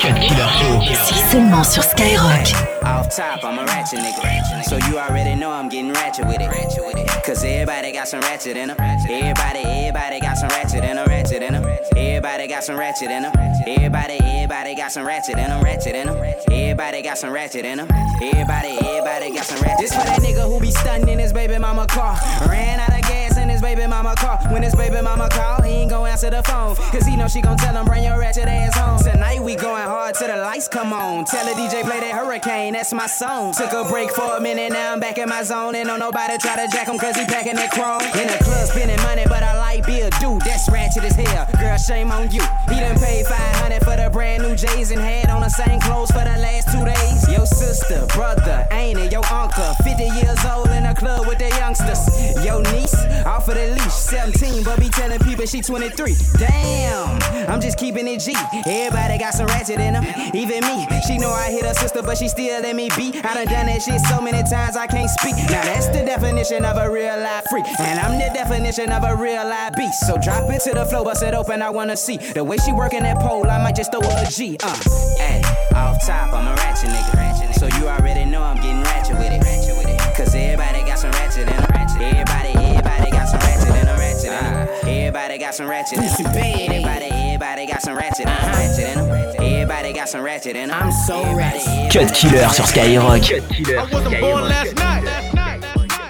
Cut 0.00 0.16
Killer 0.24 0.48
Show. 0.56 1.04
Si 1.04 1.14
seulement 1.30 1.64
sur 1.64 1.82
Skyrock. 1.84 2.73
Off 3.04 3.16
top, 3.16 3.44
I'm 3.44 3.58
a 3.58 3.64
ratchet 3.64 3.98
nigga. 3.98 4.64
So 4.64 4.76
you 4.88 4.98
already 4.98 5.34
know 5.34 5.50
I'm 5.50 5.68
getting 5.68 5.92
ratchet 5.92 6.26
with 6.26 6.38
it. 6.40 7.24
Cause 7.24 7.44
everybody 7.44 7.92
got 7.92 8.08
some 8.08 8.20
ratchet 8.20 8.56
in 8.56 8.68
them. 8.68 8.76
Everybody, 8.80 9.60
everybody 9.60 10.20
got 10.20 10.36
some 10.38 10.48
ratchet 10.48 10.84
in 10.84 10.96
them. 10.96 11.06
Ratchet 11.06 11.42
in 11.42 11.52
them. 11.52 11.64
Everybody 11.96 12.46
got 12.48 12.64
some 12.64 12.78
ratchet 12.78 13.10
in 13.10 13.22
them. 13.22 13.32
Everybody, 13.66 14.18
everybody 14.20 14.74
got 14.74 14.92
some 14.92 15.06
ratchet 15.06 15.38
in 15.38 15.48
them. 15.48 15.62
Ratchet 15.62 15.94
in 15.94 16.06
them. 16.06 16.16
Everybody 16.50 17.02
got 17.02 17.18
some 17.18 17.32
ratchet 17.32 17.64
in 17.64 17.78
them. 17.78 17.88
Everybody, 18.22 18.78
everybody 18.80 19.34
got 19.34 19.44
some 19.44 19.60
ratchet. 19.60 19.80
This 19.80 19.94
for 19.94 20.04
that 20.04 20.20
nigga 20.20 20.48
who 20.48 20.60
be 20.60 20.70
stunning 20.70 21.08
in 21.08 21.18
his 21.18 21.32
baby 21.32 21.58
mama 21.58 21.86
car. 21.86 22.16
Ran 22.48 22.80
out 22.80 22.88
of 22.88 23.02
gas 23.02 23.33
baby 23.64 23.86
mama 23.86 24.14
car. 24.16 24.38
When 24.52 24.62
his 24.62 24.74
baby 24.74 25.00
mama 25.00 25.28
call, 25.30 25.62
he 25.62 25.72
ain't 25.72 25.90
gon' 25.90 26.06
answer 26.06 26.28
the 26.28 26.42
phone. 26.42 26.76
Cause 26.92 27.06
he 27.06 27.16
know 27.16 27.28
she 27.28 27.40
gon' 27.40 27.56
tell 27.56 27.74
him, 27.74 27.86
bring 27.86 28.04
your 28.04 28.18
ratchet 28.18 28.46
ass 28.46 28.76
home. 28.76 28.98
Tonight 28.98 29.42
we 29.42 29.56
going 29.56 29.88
hard 29.88 30.14
till 30.14 30.28
the 30.28 30.36
lights 30.36 30.68
come 30.68 30.92
on. 30.92 31.24
Tell 31.24 31.44
the 31.46 31.58
DJ 31.58 31.82
play 31.82 32.00
that 32.00 32.12
hurricane, 32.12 32.74
that's 32.74 32.92
my 32.92 33.06
song. 33.06 33.54
Took 33.54 33.72
a 33.72 33.84
break 33.88 34.10
for 34.10 34.36
a 34.36 34.40
minute, 34.40 34.70
now 34.70 34.92
I'm 34.92 35.00
back 35.00 35.16
in 35.16 35.30
my 35.30 35.42
zone. 35.42 35.74
And 35.74 35.88
don't 35.88 35.98
nobody 35.98 36.36
try 36.36 36.56
to 36.56 36.70
jack 36.70 36.88
him 36.88 36.98
cause 36.98 37.16
he 37.16 37.24
packing 37.24 37.56
that 37.56 37.70
chrome. 37.70 38.02
In 38.20 38.28
the 38.28 38.38
club 38.44 38.68
spending 38.68 39.00
money, 39.02 39.24
but 39.26 39.42
I 39.42 39.56
like 39.56 39.88
a 39.88 40.10
dude. 40.20 40.42
That's 40.42 40.68
ratchet 40.70 41.04
as 41.04 41.16
hell. 41.16 41.46
Girl, 41.58 41.76
shame 41.78 42.12
on 42.12 42.30
you. 42.30 42.42
He 42.68 42.80
done 42.80 42.98
paid 43.00 43.26
500 43.26 43.83
for 43.94 44.02
the 44.02 44.10
brand 44.10 44.42
new 44.42 44.56
J's 44.56 44.90
and 44.90 45.00
had 45.00 45.30
on 45.30 45.40
the 45.40 45.48
same 45.48 45.80
clothes 45.80 46.10
for 46.10 46.24
the 46.24 46.36
last 46.38 46.68
two 46.72 46.84
days. 46.84 47.28
Your 47.28 47.46
sister, 47.46 48.06
brother, 48.14 48.66
ain't 48.70 48.98
it? 48.98 49.12
Your 49.12 49.24
uncle, 49.26 49.74
50 49.84 50.04
years 50.18 50.44
old 50.44 50.68
in 50.70 50.86
a 50.86 50.94
club 50.94 51.26
with 51.26 51.38
the 51.38 51.48
youngsters. 51.48 52.02
Your 52.44 52.62
niece, 52.74 52.94
off 53.26 53.48
of 53.48 53.54
the 53.54 53.74
leash, 53.74 53.92
17, 53.92 54.64
but 54.64 54.80
be 54.80 54.88
telling 54.88 55.18
people 55.20 55.46
she 55.46 55.60
23. 55.60 56.16
Damn, 56.38 57.22
I'm 57.48 57.60
just 57.60 57.78
keeping 57.78 58.08
it 58.08 58.20
G. 58.20 58.34
Everybody 58.66 59.18
got 59.18 59.34
some 59.34 59.46
ratchet 59.46 59.78
in 59.78 59.94
them, 59.94 60.04
even 60.34 60.60
me. 60.64 60.86
She 61.06 61.18
know 61.18 61.30
I 61.30 61.50
hit 61.50 61.64
her 61.64 61.74
sister, 61.74 62.02
but 62.02 62.18
she 62.18 62.28
still 62.28 62.62
let 62.62 62.74
me 62.74 62.88
be. 62.96 63.14
I 63.22 63.34
done 63.34 63.46
done 63.46 63.66
that 63.66 63.82
shit 63.82 64.00
so 64.02 64.20
many 64.20 64.42
times 64.48 64.76
I 64.76 64.86
can't 64.86 65.10
speak. 65.10 65.36
Now 65.50 65.62
that's 65.62 65.88
the 65.88 66.04
definition 66.04 66.64
of 66.64 66.76
a 66.76 66.90
real 66.90 67.18
life 67.18 67.44
freak, 67.50 67.66
and 67.78 68.00
I'm 68.00 68.18
the 68.18 68.30
definition 68.34 68.90
of 68.90 69.04
a 69.04 69.14
real 69.14 69.44
life 69.44 69.74
beast. 69.76 70.06
So 70.06 70.18
drop 70.18 70.50
it 70.50 70.62
to 70.62 70.72
the 70.72 70.84
floor, 70.86 71.04
bust 71.04 71.22
it 71.22 71.34
open, 71.34 71.62
I 71.62 71.70
wanna 71.70 71.96
see 71.96 72.16
the 72.16 72.42
way 72.42 72.56
she 72.58 72.72
working 72.72 73.04
that 73.04 73.18
pole. 73.18 73.48
I 73.50 73.62
might 73.62 73.76
just 73.76 73.83
throw 73.90 74.00
a 74.00 74.26
G. 74.30 74.56
Uh, 74.62 74.74
hey, 75.18 75.42
off 75.74 76.04
top, 76.06 76.32
I'm 76.32 76.46
a 76.46 76.54
ratchet 76.54 76.90
nigga. 76.90 77.54
So 77.54 77.66
you 77.78 77.88
already 77.88 78.24
know 78.24 78.42
I'm 78.42 78.56
getting 78.56 78.82
ratchet 78.82 79.16
with 79.18 79.32
it. 79.32 80.16
Cause 80.16 80.34
everybody 80.34 80.84
got 80.84 80.98
some 80.98 81.10
ratchet 81.12 81.48
in 81.48 81.56
them. 81.56 81.66
Everybody, 82.00 82.50
everybody 82.54 83.10
got 83.10 83.28
some 83.28 83.40
ratchet 83.40 83.68
in 83.68 83.86
them. 83.86 83.98
Ratchet 83.98 84.24
in 84.26 84.32
'em. 84.32 84.68
Everybody 84.86 85.38
got 85.38 85.54
some 85.54 85.68
ratchet 85.68 85.98
in 85.98 86.04
them. 86.04 86.36
Everybody, 86.36 87.06
everybody 87.10 87.66
got 87.66 87.82
some 87.82 87.96
ratchet 87.96 88.26
in 88.26 88.28
'em. 88.28 88.52
Ratchet 88.52 88.88
in 88.88 88.98
'em. 88.98 89.42
Everybody 89.42 89.92
got 89.92 90.08
some 90.08 90.22
ratchet 90.22 90.56
in 90.56 90.68
them. 90.68 90.82
I'm 90.82 90.92
so 90.92 91.22
ready. 91.34 91.60
Cut 91.90 92.12
Killer 92.14 92.48
sur 92.50 92.64
Skyrock. 92.64 93.22
Cut 93.22 93.48
Killer 93.48 93.80
I 93.80 93.84
wasn't 93.92 94.20
born 94.20 94.48
last 94.48 94.74
night. 94.76 95.04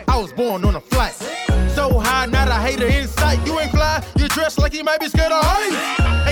I 0.09 0.17
was 0.17 0.33
born 0.33 0.65
on 0.65 0.77
a 0.77 0.81
flight. 0.81 1.15
So 1.75 1.99
high, 1.99 2.27
not 2.27 2.49
a 2.49 2.55
hater 2.55 2.87
in 2.87 3.09
sight. 3.09 3.45
You 3.47 3.59
ain't 3.59 3.71
fly, 3.71 4.03
you 4.17 4.29
dress 4.29 4.59
like 4.59 4.75
you 4.75 4.85
might 4.85 5.01
be 5.01 5.09
scared 5.09 5.33
of 5.33 5.43
heights. 5.45 6.24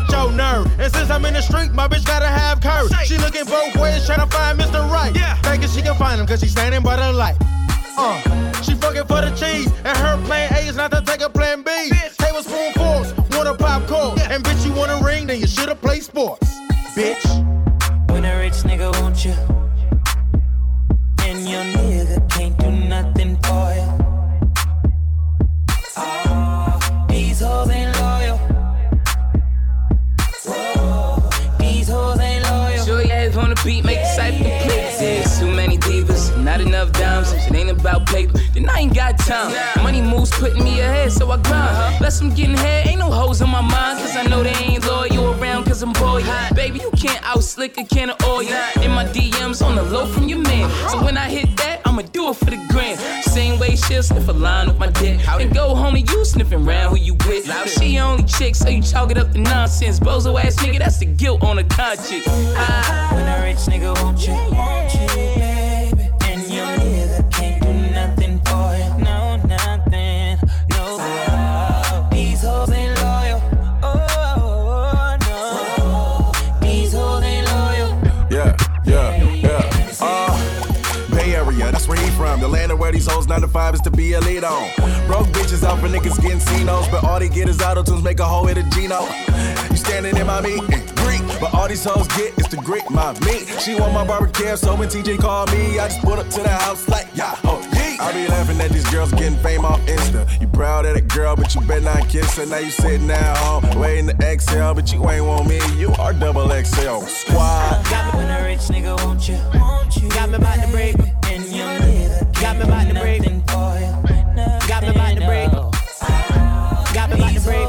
And 0.00 0.08
got 0.08 0.24
your 0.24 0.32
nerve. 0.32 0.80
And 0.80 0.92
since 0.92 1.10
I'm 1.10 1.24
in 1.24 1.34
the 1.34 1.42
street, 1.42 1.72
my 1.72 1.88
bitch 1.88 2.04
gotta 2.06 2.26
have 2.26 2.60
courage. 2.60 2.92
She 3.06 3.18
looking 3.18 3.44
both 3.44 3.76
ways, 3.76 4.06
trying 4.06 4.20
to 4.20 4.26
find 4.26 4.58
Mr. 4.58 4.88
Right. 4.90 5.14
Yeah. 5.14 5.34
Thinking 5.42 5.68
she 5.68 5.82
can 5.82 5.94
find 5.96 6.20
him, 6.20 6.26
cause 6.26 6.40
she's 6.40 6.52
standing 6.52 6.82
by 6.82 6.96
the 6.96 7.12
light. 7.12 7.36
Uh, 7.96 8.20
she 8.62 8.74
fucking 8.74 9.04
for 9.04 9.20
the 9.20 9.30
cheese, 9.36 9.70
and 9.84 9.96
her 9.98 10.16
plan 10.24 10.52
A 10.54 10.68
is 10.68 10.76
not 10.76 10.90
to 10.92 11.02
take 11.02 11.20
a 11.20 11.28
plan 11.28 11.62
B. 11.62 11.70
Tablespoon 12.18 12.72
force, 12.72 13.12
wanna 13.32 13.54
pop 13.54 13.86
corn. 13.86 14.18
And 14.30 14.42
bitch, 14.42 14.64
you 14.64 14.72
want 14.72 14.90
a 14.90 15.04
ring, 15.04 15.26
then 15.26 15.40
you 15.40 15.46
should've 15.46 15.80
played 15.80 16.02
sports. 16.02 16.48
Bitch. 16.94 17.24
When 18.10 18.24
a 18.24 18.38
rich 18.38 18.54
nigga 18.64 18.90
want 19.00 19.24
you, 19.24 19.34
and 21.24 21.48
your 21.48 21.64
nigga 21.64 22.30
can't 22.30 22.56
do 22.58 22.70
nothing 22.70 23.36
for 23.42 23.74
you. 23.74 23.88
Oh, 25.96 27.06
these 27.08 27.40
hoes 27.40 27.70
ain't 27.70 27.99
beat, 33.64 33.84
make 33.84 34.09
not 36.50 36.60
enough 36.60 36.90
dimes. 36.92 37.32
It 37.32 37.54
ain't 37.54 37.70
about 37.70 38.06
paper, 38.06 38.36
then 38.54 38.68
I 38.68 38.80
ain't 38.80 38.94
got 38.94 39.16
time. 39.20 39.54
Money 39.84 40.02
moves 40.02 40.32
putting 40.32 40.64
me 40.64 40.80
ahead, 40.80 41.12
so 41.12 41.30
I 41.30 41.36
grind. 41.36 42.00
Less 42.00 42.20
I'm 42.20 42.34
getting 42.34 42.56
head, 42.56 42.88
ain't 42.88 42.98
no 42.98 43.08
hoes 43.08 43.40
on 43.40 43.50
my 43.50 43.60
mind. 43.60 44.00
Cause 44.00 44.16
I 44.16 44.24
know 44.26 44.42
they 44.42 44.56
ain't 44.66 44.84
loyal 44.84 45.40
around, 45.40 45.64
cause 45.66 45.80
I'm 45.82 45.92
boy. 45.92 46.24
Baby, 46.56 46.80
you 46.80 46.90
can't 46.96 47.22
out 47.22 47.44
slick 47.44 47.78
a 47.78 47.84
can 47.84 48.10
of 48.10 48.16
oil. 48.24 48.48
In 48.82 48.90
my 48.90 49.04
DMs 49.04 49.64
on 49.64 49.76
the 49.76 49.84
low 49.84 50.06
from 50.06 50.28
your 50.28 50.40
man. 50.40 50.68
So 50.90 51.00
when 51.04 51.16
I 51.16 51.28
hit 51.30 51.56
that, 51.58 51.82
I'ma 51.84 52.02
do 52.02 52.30
it 52.30 52.36
for 52.36 52.46
the 52.46 52.60
gram. 52.70 52.96
Same 53.22 53.60
way 53.60 53.76
she'll 53.76 54.02
sniff 54.02 54.28
a 54.28 54.32
line 54.32 54.66
with 54.66 54.78
my 54.78 54.90
dick. 54.90 55.20
And 55.28 55.54
go 55.54 55.76
home 55.76 55.94
homie, 55.94 56.10
you 56.10 56.24
sniffing 56.24 56.64
round 56.64 56.90
who 56.90 57.04
you 57.04 57.14
with. 57.26 57.46
She 57.68 57.98
only 58.00 58.24
chick, 58.24 58.56
so 58.56 58.68
you 58.68 58.82
chalk 58.82 59.12
it 59.12 59.18
up 59.18 59.30
to 59.32 59.38
nonsense. 59.38 60.00
Bozo 60.00 60.42
ass 60.42 60.56
nigga, 60.56 60.78
that's 60.78 60.98
the 60.98 61.06
guilt 61.06 61.44
on 61.44 61.56
the 61.56 61.64
conscience. 61.64 62.24
Ah. 62.28 63.10
When 63.14 63.26
a 63.28 63.44
rich 63.44 63.62
nigga 63.70 63.94
want 64.02 64.26
you, 64.26 64.32
want 64.32 64.94
you, 64.94 65.39
9 83.30 83.42
to 83.42 83.46
5 83.48 83.74
is 83.74 83.80
to 83.82 83.92
be 83.92 84.14
a 84.14 84.20
lead 84.20 84.42
on. 84.42 84.68
Broke 85.06 85.28
bitches 85.28 85.62
out 85.62 85.78
for 85.78 85.86
niggas 85.86 86.20
getting 86.20 86.40
C-notes, 86.40 86.88
but 86.88 87.04
all 87.04 87.20
they 87.20 87.28
get 87.28 87.48
is 87.48 87.62
auto 87.62 87.84
tunes, 87.84 88.02
make 88.02 88.18
a 88.18 88.24
hoe 88.24 88.46
hit 88.46 88.58
a 88.58 88.64
Gino. 88.70 89.06
You 89.70 89.76
standing 89.76 90.16
in 90.16 90.26
my 90.26 90.40
meat, 90.40 90.60
Greek, 90.96 91.22
but 91.38 91.54
all 91.54 91.68
these 91.68 91.84
hoes 91.84 92.08
get 92.08 92.36
is 92.40 92.48
to 92.48 92.56
Greek, 92.56 92.90
my 92.90 93.12
meat. 93.20 93.46
She 93.60 93.76
want 93.76 93.92
my 93.92 94.04
barbecue, 94.04 94.56
so 94.56 94.74
when 94.74 94.88
TJ 94.88 95.20
call 95.20 95.46
me, 95.46 95.78
I 95.78 95.86
just 95.86 96.00
put 96.00 96.18
up 96.18 96.28
to 96.28 96.42
the 96.42 96.48
house 96.48 96.88
like, 96.88 97.06
yeah, 97.14 97.38
oh, 97.44 97.64
yeah. 97.72 97.98
I 98.00 98.12
be 98.12 98.26
laughing 98.26 98.60
at 98.60 98.72
these 98.72 98.88
girls 98.90 99.12
getting 99.12 99.38
fame 99.38 99.64
off 99.64 99.80
Insta. 99.86 100.26
You 100.40 100.48
proud 100.48 100.86
of 100.86 100.94
that 100.94 101.06
girl, 101.06 101.36
but 101.36 101.54
you 101.54 101.60
better 101.60 101.82
not 101.82 102.08
kiss 102.08 102.36
her. 102.36 102.46
Now 102.46 102.58
you 102.58 102.70
sitting 102.70 103.08
at 103.12 103.36
home, 103.36 103.78
waiting 103.78 104.08
to 104.08 104.16
exhale, 104.26 104.74
but 104.74 104.92
you 104.92 105.08
ain't 105.08 105.24
want 105.24 105.46
me. 105.46 105.60
You 105.76 105.92
are 106.00 106.12
double 106.12 106.48
XL 106.48 107.02
squad. 107.06 107.84
Got 107.90 108.12
me 108.12 108.24
when 108.24 108.28
a 108.28 108.44
rich 108.44 108.66
nigga 108.74 108.96
want 109.04 109.28
you, 109.28 109.36
want 109.54 109.96
you. 109.96 110.08
Got 110.08 110.30
me 110.30 110.36
about 110.36 110.64
to 110.64 110.68
break, 110.72 110.96
got 112.40 112.56
me 112.56 112.62
about 112.62 112.88
to 112.88 112.94
break. 112.94 113.22
Got 114.68 114.82
me 114.82 114.88
about 114.90 115.14
to 115.14 115.26
break. 115.26 115.50
Got 116.94 117.10
me 117.10 117.16
about 117.16 117.34
to 117.34 117.40
break. 117.42 117.68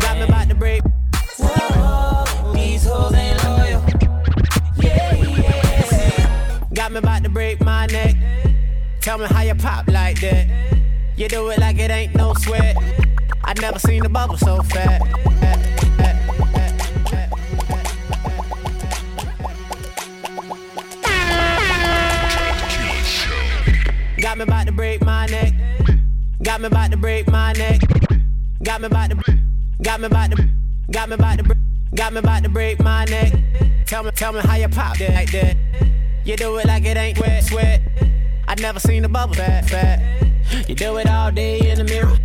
Got 0.00 0.16
me 0.18 0.24
about 0.24 0.48
to 0.48 0.54
break. 0.54 0.82
These 2.54 2.84
hoes 2.84 3.14
ain't 3.14 3.44
loyal. 3.44 3.82
Yeah, 4.76 5.14
yeah. 5.14 6.66
Got 6.74 6.92
me 6.92 6.98
about 6.98 7.22
to 7.22 7.28
break 7.28 7.60
my 7.60 7.86
neck. 7.86 8.16
Tell 9.00 9.18
me 9.18 9.26
how 9.26 9.42
you 9.42 9.54
pop 9.54 9.86
like 9.88 10.20
that. 10.20 10.48
You 11.16 11.28
do 11.28 11.48
it 11.50 11.58
like 11.58 11.78
it 11.78 11.90
ain't 11.90 12.14
no 12.16 12.34
sweat. 12.34 12.76
I 13.44 13.54
never 13.60 13.78
seen 13.78 14.04
a 14.04 14.08
bubble 14.08 14.38
so 14.38 14.62
fat. 14.62 15.00
Got 24.30 24.38
me 24.38 24.44
about 24.44 24.66
to 24.66 24.72
break 24.72 25.04
my 25.04 25.26
neck. 25.26 25.52
Got 26.40 26.60
me 26.60 26.68
about 26.68 26.92
to 26.92 26.96
break 26.96 27.26
my 27.26 27.52
neck. 27.54 27.80
Got 28.62 28.80
me 28.80 28.86
about 28.86 29.10
to. 29.10 29.16
Got 29.82 30.00
me 30.00 30.06
about 30.06 30.30
to. 30.30 30.48
Got 30.92 31.08
me 31.08 31.14
about 31.16 31.38
to. 31.38 31.56
Got 31.96 32.12
me 32.12 32.20
about 32.20 32.44
to 32.44 32.48
break 32.48 32.78
my 32.78 33.04
neck. 33.06 33.32
Tell 33.86 34.04
me, 34.04 34.12
tell 34.12 34.32
me 34.32 34.38
how 34.38 34.54
you 34.54 34.68
pop 34.68 34.98
that 34.98 35.14
like 35.14 35.32
that. 35.32 35.56
You 36.24 36.36
do 36.36 36.58
it 36.58 36.66
like 36.66 36.84
it 36.84 36.96
ain't 36.96 37.18
wet, 37.18 37.42
sweat. 37.42 37.82
I 38.46 38.54
never 38.54 38.78
seen 38.78 39.04
a 39.04 39.08
bubble 39.08 39.34
fat, 39.34 39.68
fat. 39.68 40.19
You 40.68 40.74
do 40.74 40.96
it 40.96 41.08
all 41.08 41.30
day 41.30 41.70
in 41.70 41.78
the 41.78 41.84
mirror. 41.84 42.16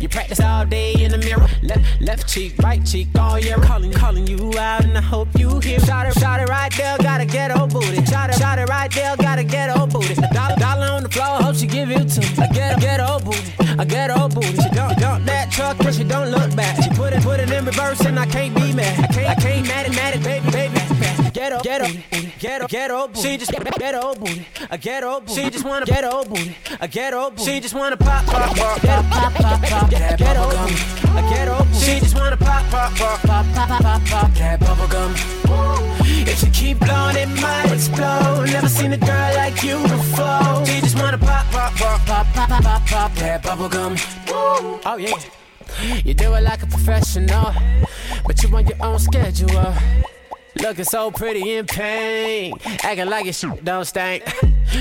You 0.00 0.08
practice 0.08 0.40
all 0.40 0.64
day 0.64 0.94
in 1.02 1.10
the 1.10 1.18
mirror. 1.18 1.46
Left, 1.62 2.00
left 2.00 2.28
cheek, 2.28 2.58
right 2.62 2.84
cheek, 2.84 3.08
all 3.18 3.38
year. 3.38 3.56
Calling, 3.58 3.92
calling 3.92 4.26
you 4.26 4.52
out, 4.58 4.84
and 4.84 4.96
I 4.96 5.00
hope 5.00 5.28
you 5.38 5.60
hear. 5.60 5.80
Shot 5.80 6.06
it, 6.06 6.14
shot 6.18 6.40
it 6.40 6.48
right 6.48 6.72
there, 6.76 6.96
gotta 6.98 7.26
get 7.26 7.56
old 7.56 7.72
booty. 7.72 8.04
Shot 8.04 8.30
it, 8.30 8.36
shot 8.36 8.58
it 8.58 8.68
right 8.68 8.90
there, 8.92 9.16
gotta 9.16 9.44
get 9.44 9.76
old 9.76 9.92
booty. 9.92 10.14
A 10.14 10.32
dollar, 10.32 10.56
dollar 10.56 10.86
on 10.86 11.02
the 11.02 11.08
floor, 11.08 11.42
hope 11.42 11.56
she 11.56 11.66
give 11.66 11.90
you 11.90 11.98
me. 11.98 12.26
I 12.38 12.48
get, 12.52 12.80
get 12.80 13.00
old 13.00 13.24
booty, 13.24 13.52
I 13.78 13.84
get 13.84 14.10
old 14.10 14.34
booty. 14.34 14.48
She 14.48 14.68
don't, 14.70 14.98
dump 14.98 15.24
that 15.26 15.50
truck, 15.50 15.78
but 15.78 15.94
she 15.94 16.04
don't 16.04 16.30
look 16.30 16.54
back. 16.56 16.82
She 16.82 16.90
put 16.90 17.12
it, 17.12 17.22
put 17.22 17.40
it 17.40 17.50
in 17.50 17.64
reverse, 17.64 18.00
and 18.00 18.18
I 18.18 18.26
can't 18.26 18.54
be 18.54 18.72
mad. 18.72 19.04
I 19.04 19.06
can't, 19.12 19.30
I 19.30 19.34
can't 19.34 19.66
mad 19.68 19.86
it, 19.86 19.94
mad 19.94 20.16
it, 20.16 20.22
baby, 20.22 20.50
baby. 20.50 20.80
Get 21.32 21.52
up, 21.52 22.23
ghetto, 22.44 22.66
ghetto 22.66 23.08
booty. 23.08 23.20
She 23.22 23.36
just 23.38 23.52
ghetto 23.52 24.14
booty, 24.14 24.46
a 24.70 24.76
ghetto 24.76 25.20
booty. 25.20 25.34
She 25.34 25.50
just 25.50 25.64
wanna 25.64 25.86
ghetto 25.86 26.24
booty, 26.24 26.54
a 26.78 26.86
ghetto 26.86 27.30
booty. 27.30 27.44
She 27.44 27.60
just 27.60 27.74
wanna 27.74 27.96
pop, 27.96 28.26
pop, 28.26 28.54
pop, 28.54 28.82
ghetto, 28.82 29.02
pop, 29.08 29.32
pop, 29.34 29.62
pop, 29.62 29.90
that 29.90 30.18
ghetto 30.18 30.44
booty, 30.50 30.74
a 31.18 31.22
ghetto 31.30 31.64
booty. 31.64 31.84
She 31.84 32.00
just 32.00 32.14
wanna 32.14 32.36
pop, 32.36 32.64
pop, 32.70 32.94
pop, 32.96 33.20
pop, 33.22 33.46
pop, 33.54 33.82
pop, 33.82 34.04
pop, 34.04 34.34
that 34.34 34.60
bubble 34.60 34.88
gum. 34.88 35.14
If 36.26 36.42
you 36.42 36.50
keep 36.50 36.78
blowing, 36.80 37.16
it 37.16 37.28
might 37.40 37.72
explode. 37.72 38.50
Never 38.50 38.68
seen 38.68 38.92
a 38.92 38.98
girl 38.98 39.34
like 39.36 39.62
you 39.62 39.82
before. 39.82 40.66
She 40.66 40.80
just 40.80 40.98
wanna 40.98 41.18
pop, 41.18 41.46
pop, 41.50 41.72
pop, 41.76 42.00
pop, 42.06 42.26
pop, 42.34 42.48
pop, 42.48 42.62
pop, 42.62 42.86
pop 42.86 43.14
that 43.14 43.42
bubble 43.42 43.68
gum. 43.70 43.96
Oh 44.28 44.96
yeah. 44.98 45.16
You 46.04 46.12
do 46.12 46.34
it 46.34 46.42
like 46.42 46.62
a 46.62 46.66
professional, 46.66 47.54
but 48.26 48.42
you 48.42 48.54
on 48.54 48.66
your 48.66 48.76
own 48.82 48.98
schedule. 48.98 49.74
Looking 50.60 50.84
so 50.84 51.10
pretty 51.10 51.56
in 51.56 51.66
pain, 51.66 52.54
acting 52.82 53.06
like 53.06 53.24
your 53.24 53.32
shit 53.34 53.64
don't 53.64 53.84
stink. 53.84 54.22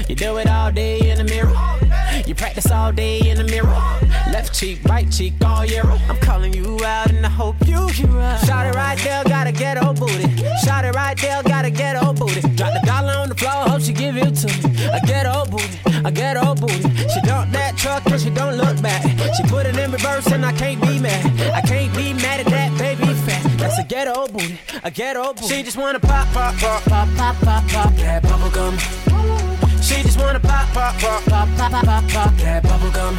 You 0.08 0.16
do 0.16 0.38
it 0.38 0.48
all 0.48 0.72
day 0.72 1.10
in 1.10 1.18
the 1.18 1.24
mirror. 1.24 1.83
You 2.26 2.36
practice 2.36 2.70
all 2.72 2.92
day 2.92 3.20
in 3.30 3.38
the 3.38 3.44
mirror. 3.44 3.76
Left 4.32 4.54
cheek, 4.54 4.84
right 4.86 5.10
cheek, 5.12 5.34
all 5.46 5.66
year. 5.66 5.84
I'm 5.84 6.18
calling 6.18 6.54
you 6.54 6.80
out 6.84 7.10
and 7.12 7.26
I 7.26 7.30
hope 7.30 7.56
you 7.66 7.88
hear 7.88 8.20
us. 8.20 8.46
Shot 8.46 8.66
it 8.66 8.76
right 8.76 8.98
there, 9.00 9.24
gotta 9.24 9.52
get 9.52 9.84
old 9.84 10.00
booty. 10.00 10.28
Shot 10.64 10.86
it 10.86 10.96
right 10.96 11.18
there, 11.18 11.44
gotta 11.44 11.70
get 11.70 12.02
old 12.02 12.20
booty. 12.20 12.42
Drop 12.42 12.74
the 12.74 12.82
dollar 12.86 13.14
on 13.14 13.30
the 13.30 13.36
floor, 13.36 13.70
hope 13.70 13.82
she 13.82 13.94
give 13.94 14.16
it 14.18 14.36
to 14.36 14.48
me. 14.48 14.88
I 14.88 15.00
get 15.00 15.26
old 15.26 15.52
booty, 15.52 15.80
I 16.06 16.12
get 16.12 16.38
old 16.38 16.62
booty. 16.62 16.82
She 17.10 17.22
dump 17.22 17.52
that 17.52 17.78
truck 17.78 18.06
and 18.06 18.22
she 18.22 18.30
don't 18.30 18.56
look 18.56 18.82
back. 18.82 19.04
She 19.36 19.44
put 19.44 19.66
it 19.66 19.78
in 19.78 19.92
reverse 19.92 20.28
and 20.28 20.46
I 20.46 20.54
can't 20.54 20.82
be 20.82 21.00
mad. 21.00 21.26
I 21.52 21.62
can't 21.62 21.94
be 21.96 22.14
mad 22.14 22.40
at 22.42 22.48
that 22.48 22.78
baby 22.78 23.14
fat. 23.26 23.44
That's 23.58 23.78
a 23.80 23.84
ghetto 23.84 24.28
booty, 24.28 24.60
a 24.84 24.92
ghetto 24.92 25.34
booty. 25.34 25.48
She 25.48 25.64
just 25.64 25.78
wanna 25.78 26.00
pop, 26.00 26.28
pop, 26.34 26.56
pop, 26.56 26.84
pop, 26.84 27.08
pop, 27.16 27.36
pop, 27.42 27.68
pop, 27.70 27.96
that 27.96 28.24
bubble 28.24 28.52
gum. 28.52 28.78
She 29.84 30.02
just 30.02 30.18
wanna 30.18 30.40
pop, 30.40 30.70
pop, 30.70 30.96
pop, 30.98 31.26
pop, 31.26 31.50
pop, 31.58 31.72
pop, 31.72 31.86
pop, 31.86 32.04
pop 32.10 32.38
that 32.38 32.64
bubblegum. 32.64 33.18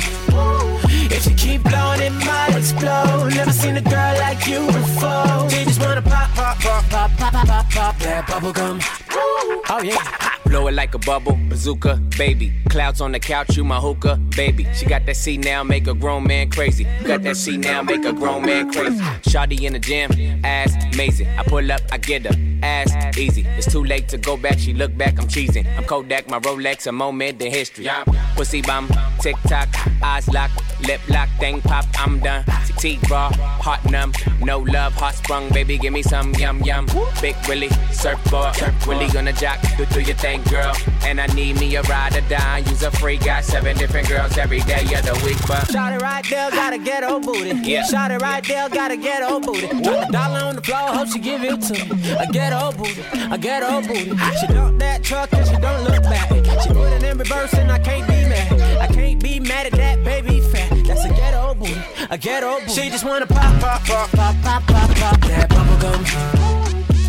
If 1.13 1.25
she 1.25 1.35
keep 1.35 1.63
blowing, 1.63 2.01
it 2.01 2.13
might 2.25 2.57
explode. 2.57 3.35
Never 3.35 3.53
seen 3.53 3.77
a 3.77 3.83
girl 3.83 4.15
like 4.19 4.47
you 4.47 4.67
before. 4.69 5.51
She 5.51 5.65
just 5.67 5.81
wanna 5.81 6.01
pop, 6.01 6.31
pop, 6.31 6.59
pop, 6.61 6.89
pop, 6.89 7.11
pop, 7.19 7.33
pop, 7.33 7.47
pop, 7.47 7.71
pop 7.71 7.99
that 7.99 8.25
bubblegum. 8.27 9.14
Oh 9.27 9.81
yeah. 9.83 10.31
Blow 10.47 10.69
it 10.69 10.75
like 10.75 10.95
a 10.95 10.99
bubble, 10.99 11.37
bazooka, 11.49 11.97
baby. 12.17 12.53
Clouds 12.69 13.01
on 13.01 13.13
the 13.13 13.19
couch, 13.19 13.57
you 13.57 13.65
my 13.65 13.81
hookah, 13.81 14.17
baby. 14.37 14.67
She 14.75 14.87
got 14.87 15.05
that 15.07 15.17
C 15.17 15.37
now, 15.37 15.65
make 15.65 15.87
a 15.89 15.95
grown 15.95 16.25
man 16.25 16.51
crazy. 16.51 16.85
Got 17.03 17.23
that 17.23 17.37
C 17.37 17.57
now, 17.57 17.83
make 17.83 18.05
a 18.05 18.13
grown 18.13 18.45
man 18.45 18.71
crazy. 18.71 18.99
Shawty 19.29 19.63
in 19.63 19.73
the 19.73 19.79
gym, 19.79 20.13
ass 20.45 20.75
amazing. 20.93 21.29
I 21.39 21.43
pull 21.43 21.73
up, 21.73 21.81
I 21.91 21.99
get 21.99 22.27
her, 22.27 22.37
ass 22.63 23.17
easy. 23.19 23.45
It's 23.57 23.71
too 23.71 23.83
late 23.83 24.09
to 24.11 24.19
go 24.19 24.37
back, 24.37 24.59
she 24.59 24.75
look 24.75 24.97
back, 24.97 25.19
I'm 25.19 25.27
cheesing. 25.27 25.67
I'm 25.77 25.85
Kodak, 25.85 26.29
my 26.29 26.39
Rolex, 26.39 26.87
a 26.87 26.93
moment 26.93 27.43
in 27.43 27.51
history. 27.51 27.89
Pussy 28.37 28.63
bum, 28.63 28.89
tick 29.21 29.37
tock, 29.49 29.69
eyes 30.03 30.29
locked, 30.29 30.63
lip 30.87 31.01
lock, 31.09 31.31
thing 31.41 31.63
pop, 31.63 31.87
I'm 31.99 32.21
done. 32.21 32.45
Teeth 32.77 33.09
raw, 33.11 33.31
heart 33.33 33.83
numb, 33.91 34.13
no 34.41 34.59
love, 34.59 34.93
heart 34.95 35.15
sprung, 35.15 35.49
baby, 35.51 35.79
give 35.79 35.93
me 35.93 36.03
some 36.03 36.35
yum 36.35 36.61
yum. 36.63 36.87
Big 37.23 37.35
Willie, 37.49 37.71
surfboard, 37.93 38.55
Willie 38.87 39.09
gonna 39.15 39.33
jock, 39.33 39.61
do, 39.77 39.87
do 39.87 40.01
your 40.01 40.17
thing, 40.17 40.43
girl. 40.51 40.75
And 41.05 41.21
I 41.21 41.27
need 41.29 41.61
me 41.61 41.77
a 41.77 41.83
ride 41.83 42.17
or 42.17 42.21
die, 42.23 42.59
use 42.67 42.83
a 42.83 42.91
free, 42.91 43.17
got 43.17 43.45
seven 43.45 43.77
different 43.77 44.09
girls 44.09 44.37
every 44.37 44.59
day 44.61 44.83
of 44.83 45.07
the 45.07 45.15
week, 45.25 45.39
but. 45.47 45.71
Shot 45.71 45.93
it 45.93 46.03
right 46.03 46.29
there, 46.29 46.51
gotta 46.51 46.79
get 46.79 47.05
old 47.05 47.25
booty. 47.25 47.51
Yeah. 47.63 47.85
Shot 47.85 48.11
it 48.11 48.21
right 48.21 48.45
there, 48.45 48.69
gotta 48.69 48.97
get 48.97 49.23
old 49.23 49.47
booty. 49.47 49.69
Drop 49.69 50.07
the 50.07 50.09
dollar 50.11 50.41
on 50.41 50.57
the 50.57 50.63
floor, 50.63 50.89
hope 50.89 51.09
she 51.09 51.21
give 51.21 51.45
it 51.45 51.63
to 51.63 51.95
me. 51.95 52.13
I 52.17 52.27
get 52.27 52.53
old 52.53 52.77
booty, 52.77 53.03
I 53.15 53.37
get 53.37 53.63
old 53.63 53.87
booty. 53.87 54.17
She 54.41 54.47
dump 54.49 54.81
that 54.81 55.05
truck 55.05 55.33
and 55.33 55.47
she 55.47 55.57
don't 55.59 55.85
look 55.85 56.03
back. 56.03 56.29
She 56.63 56.69
put 56.71 56.93
it 56.93 57.05
in 57.05 57.17
reverse 57.17 57.55
and 57.55 57.71
I 57.71 57.79
can't 57.79 58.07
be 58.09 58.29
mad. 58.29 58.81
I 58.81 58.89
can't 58.89 59.23
be 59.23 59.39
mad 59.39 59.67
at 59.67 59.73
that 59.75 60.03
baby 60.03 60.41
fat. 60.41 60.71
That's 60.89 61.05
a 61.05 61.11
ghetto 61.11 61.55
booty, 61.55 61.77
a 62.11 62.19
ghetto 62.19 62.59
booty. 62.59 62.73
She 62.73 62.91
just 62.91 63.05
wanna 63.05 63.29
pop, 63.29 63.61
pop, 63.61 63.81
pop, 63.85 64.11
pop, 64.11 64.35
pop, 64.43 64.67
pop, 64.67 64.91
pop, 64.97 65.21
that 65.21 65.49
bubble 65.51 65.79
gum. 65.79 66.54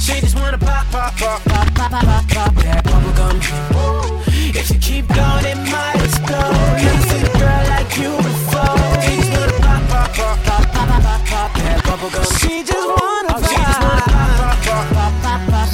She 0.05 0.21
just 0.21 0.35
wanna 0.35 0.59
pop, 0.59 0.85
pop, 0.91 1.17
pop, 1.17 1.41
pop, 1.45 1.73
pop, 1.73 1.89
pop, 1.89 2.03
pop, 2.03 2.27
pop 2.29 2.53
that 2.61 2.85
bubblegum. 2.85 3.41
If 4.53 4.69
keep 4.77 5.07
blowing, 5.07 5.45
it 5.45 5.57
might 5.65 5.95
explode. 5.97 6.77
She 6.77 6.85
just 9.17 9.33
wanna 9.33 9.53
pop, 9.65 9.81
pop. 9.89 10.13
She 12.37 12.61
just 12.61 12.85
wanna 12.85 13.33
pop, 13.33 13.41
she 13.49 13.57
just 13.57 13.81
wanna 13.81 14.05
pop, 14.05 14.61
pop. 15.49 15.73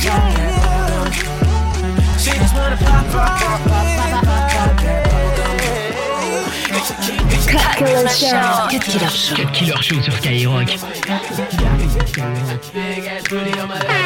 She 2.18 2.32
just 2.32 2.56
wanna 2.56 2.78
pop, 2.78 3.04
pop, 3.12 3.62
sur 10.02 10.12
Skyrock. 10.12 10.68
Big 12.74 13.06
ass 13.06 13.24
booty 13.30 13.60
on 13.60 13.68
my 13.68 14.01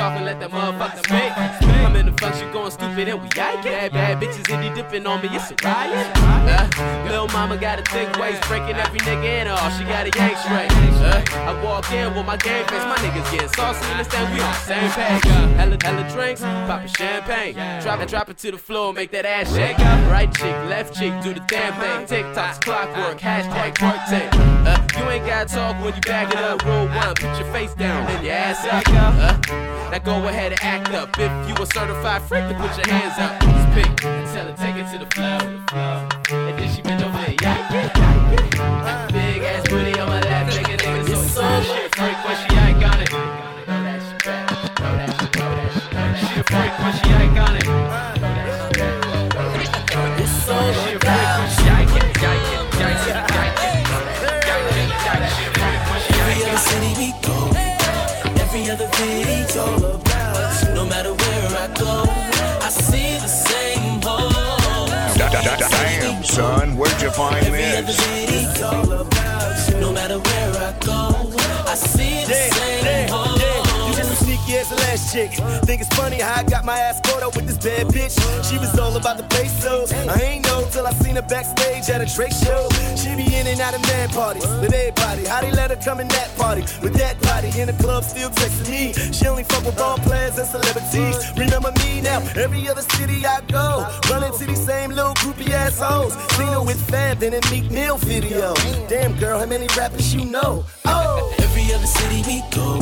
Booty 0.00 0.08
talking, 0.08 0.24
let 0.24 0.40
that 0.40 0.50
motherfucker 0.50 1.04
speak. 1.04 1.68
I'm 1.84 1.96
in 1.96 2.06
the 2.06 2.12
function 2.12 2.50
going 2.52 2.70
stupid 2.70 3.08
and 3.08 3.20
we 3.20 3.28
yank 3.36 3.66
it. 3.66 3.92
Bad, 3.92 3.92
bad 3.92 4.20
bitches 4.20 4.48
indie 4.48 4.74
dipping 4.74 5.06
on 5.06 5.20
me, 5.20 5.28
it's 5.32 5.50
a 5.50 5.56
riot. 5.62 6.06
Uh, 6.16 7.04
little 7.04 7.28
mama 7.28 7.56
got 7.58 7.78
a 7.78 7.82
thick 7.82 8.08
waist, 8.16 8.40
breaking 8.48 8.76
every 8.76 8.98
nigga 9.00 9.40
in 9.40 9.46
her 9.46 9.52
off. 9.52 9.76
She 9.76 9.84
got 9.84 10.06
a 10.06 10.12
yank 10.16 10.36
straight. 10.38 10.70
Uh, 11.00 11.22
I 11.50 11.64
walk 11.64 11.90
in 11.92 12.14
with 12.14 12.26
my 12.26 12.36
game 12.36 12.64
face, 12.66 12.84
my 12.84 12.96
niggas 12.96 13.30
get 13.32 13.54
saucy. 13.54 13.84
Understand 13.90 14.32
we 14.32 14.40
on 14.40 14.52
the 14.52 14.60
same 14.64 14.90
page. 14.92 15.24
Hella, 15.56 15.76
hella 15.82 16.10
drinks, 16.10 16.40
popping 16.40 16.88
champagne. 16.88 17.54
Drop 17.82 18.00
it, 18.00 18.08
drop 18.08 18.28
it 18.30 18.38
to 18.38 18.50
the 18.50 18.58
floor, 18.58 18.92
make 18.92 19.10
that 19.10 19.26
ass 19.26 19.54
shake. 19.54 19.78
Right 20.08 20.32
cheek, 20.32 20.56
left 20.68 20.98
cheek, 20.98 21.12
do 21.22 21.34
the 21.34 21.40
damn 21.46 21.74
thing. 21.80 22.06
TikTok's 22.06 22.58
clockwork, 22.58 23.18
hashtag 23.18 23.74
twerk 23.74 24.08
tape. 24.08 24.30
Uh, 24.64 24.80
you 24.98 25.10
ain't 25.10 25.26
gotta 25.26 25.54
talk 25.54 25.82
when 25.82 25.94
you 25.94 26.00
back 26.02 26.32
it 26.32 26.38
up. 26.38 26.64
Roll 26.64 26.86
one, 26.88 27.14
put 27.14 27.38
your 27.38 27.52
face 27.52 27.74
down, 27.74 28.06
then 28.06 28.24
your 28.24 28.34
ass 28.34 28.64
up. 28.66 28.84
Uh, 28.88 29.89
now 29.90 29.98
go 29.98 30.28
ahead 30.28 30.52
and 30.52 30.62
act 30.62 30.90
up. 30.94 31.18
If 31.18 31.48
you 31.48 31.54
a 31.62 31.66
certified 31.66 32.22
freak, 32.22 32.44
then 32.44 32.56
put 32.60 32.76
your 32.76 32.94
hands 32.94 33.18
up. 33.18 33.40
Just 33.40 33.68
pick, 33.74 33.96
tell 33.96 34.46
her 34.46 34.54
take 34.56 34.76
it 34.76 34.90
to 34.92 34.98
the 34.98 35.10
floor. 35.14 35.40
And 36.30 36.58
then 36.58 36.74
she 36.74 36.82
bend 36.82 37.02
over 37.02 37.18
and 37.18 37.40
yank 37.40 37.70
it. 37.72 37.92
Big 38.30 38.60
ass 38.60 39.09
find 67.12 67.44
Every 67.46 67.64
other 67.64 67.82
this? 67.82 67.96
city's 67.96 68.62
all 68.62 68.92
about 68.92 69.68
you. 69.68 69.80
No 69.80 69.92
matter 69.92 70.18
where 70.18 70.50
I 70.56 70.72
go, 70.84 71.30
I 71.66 71.74
see 71.74 72.24
the 72.26 72.34
same 72.34 73.08
hoes. 73.08 73.40
You 73.88 73.94
just 73.96 74.10
as 74.12 74.18
sneaky 74.18 74.56
as 74.58 74.68
the 74.68 74.76
last 74.76 75.12
chick. 75.12 75.30
Think 75.64 75.80
it's 75.82 75.94
funny 75.96 76.20
how 76.20 76.40
I 76.40 76.42
got 76.44 76.64
my 76.64 76.78
ass 76.78 77.00
caught 77.04 77.22
up 77.22 77.36
with 77.36 77.46
this 77.46 77.58
bad 77.58 77.86
bitch. 77.88 78.14
She 78.48 78.58
was 78.58 78.78
all 78.78 78.96
about 78.96 79.16
the 79.16 79.24
pesos. 79.24 79.92
I 79.92 80.20
ain't 80.20 80.46
know 80.46 80.66
till 80.70 80.86
I 80.86 80.92
seen 80.94 81.16
her 81.16 81.22
backstage 81.22 81.88
at 81.90 82.00
a 82.00 82.06
Drake 82.14 82.32
show. 82.32 82.68
She 82.96 83.14
be 83.16 83.26
in 83.34 83.46
and 83.46 83.60
out 83.60 83.74
of 83.74 83.82
man 83.82 84.08
parties 84.10 84.46
with 84.60 84.72
everybody. 84.72 85.24
How 85.26 85.40
they 85.40 85.52
let 85.52 85.70
her 85.70 85.76
come 85.76 86.00
in 86.00 86.08
that 86.08 86.30
party 86.36 86.62
with 86.82 86.94
that 86.94 87.20
body 87.22 87.50
in 87.60 87.66
the 87.66 87.76
club 87.82 88.04
still 88.04 88.30
texting 88.30 88.70
me. 88.70 89.12
She 89.12 89.26
only 89.26 89.44
fuck 89.44 89.64
with 89.64 89.76
ball 89.76 89.98
players 89.98 90.38
and 90.38 90.46
celebrities. 90.46 90.79
Remember 90.92 91.70
me 91.78 92.00
now? 92.00 92.18
Every 92.34 92.68
other 92.68 92.82
city 92.82 93.24
I 93.24 93.40
go, 93.42 93.86
Running 94.10 94.32
to 94.38 94.44
these 94.46 94.64
same 94.64 94.90
little 94.90 95.14
groupie 95.14 95.50
assholes. 95.50 96.14
Seen 96.34 96.48
her 96.48 96.62
with 96.62 96.80
Fab 96.90 97.22
in 97.22 97.34
a 97.34 97.40
Meek 97.50 97.70
Mill 97.70 97.96
video. 97.98 98.54
Damn 98.88 99.16
girl, 99.18 99.38
how 99.38 99.46
many 99.46 99.68
rappers 99.76 100.12
you 100.12 100.24
know? 100.24 100.64
Oh, 100.86 101.32
Every 101.38 101.72
other 101.72 101.86
city 101.86 102.22
we 102.26 102.42
go, 102.50 102.78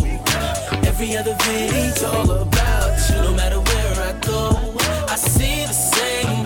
every 0.89 1.17
other 1.17 1.37
video's 1.43 2.03
all 2.03 2.31
about 2.31 3.11
you. 3.11 3.17
No 3.17 3.35
matter 3.35 3.61
where 3.61 3.95
I 4.09 4.19
go, 4.21 4.75
I 5.09 5.17
see 5.17 5.67
the 5.67 5.73
same 5.73 6.38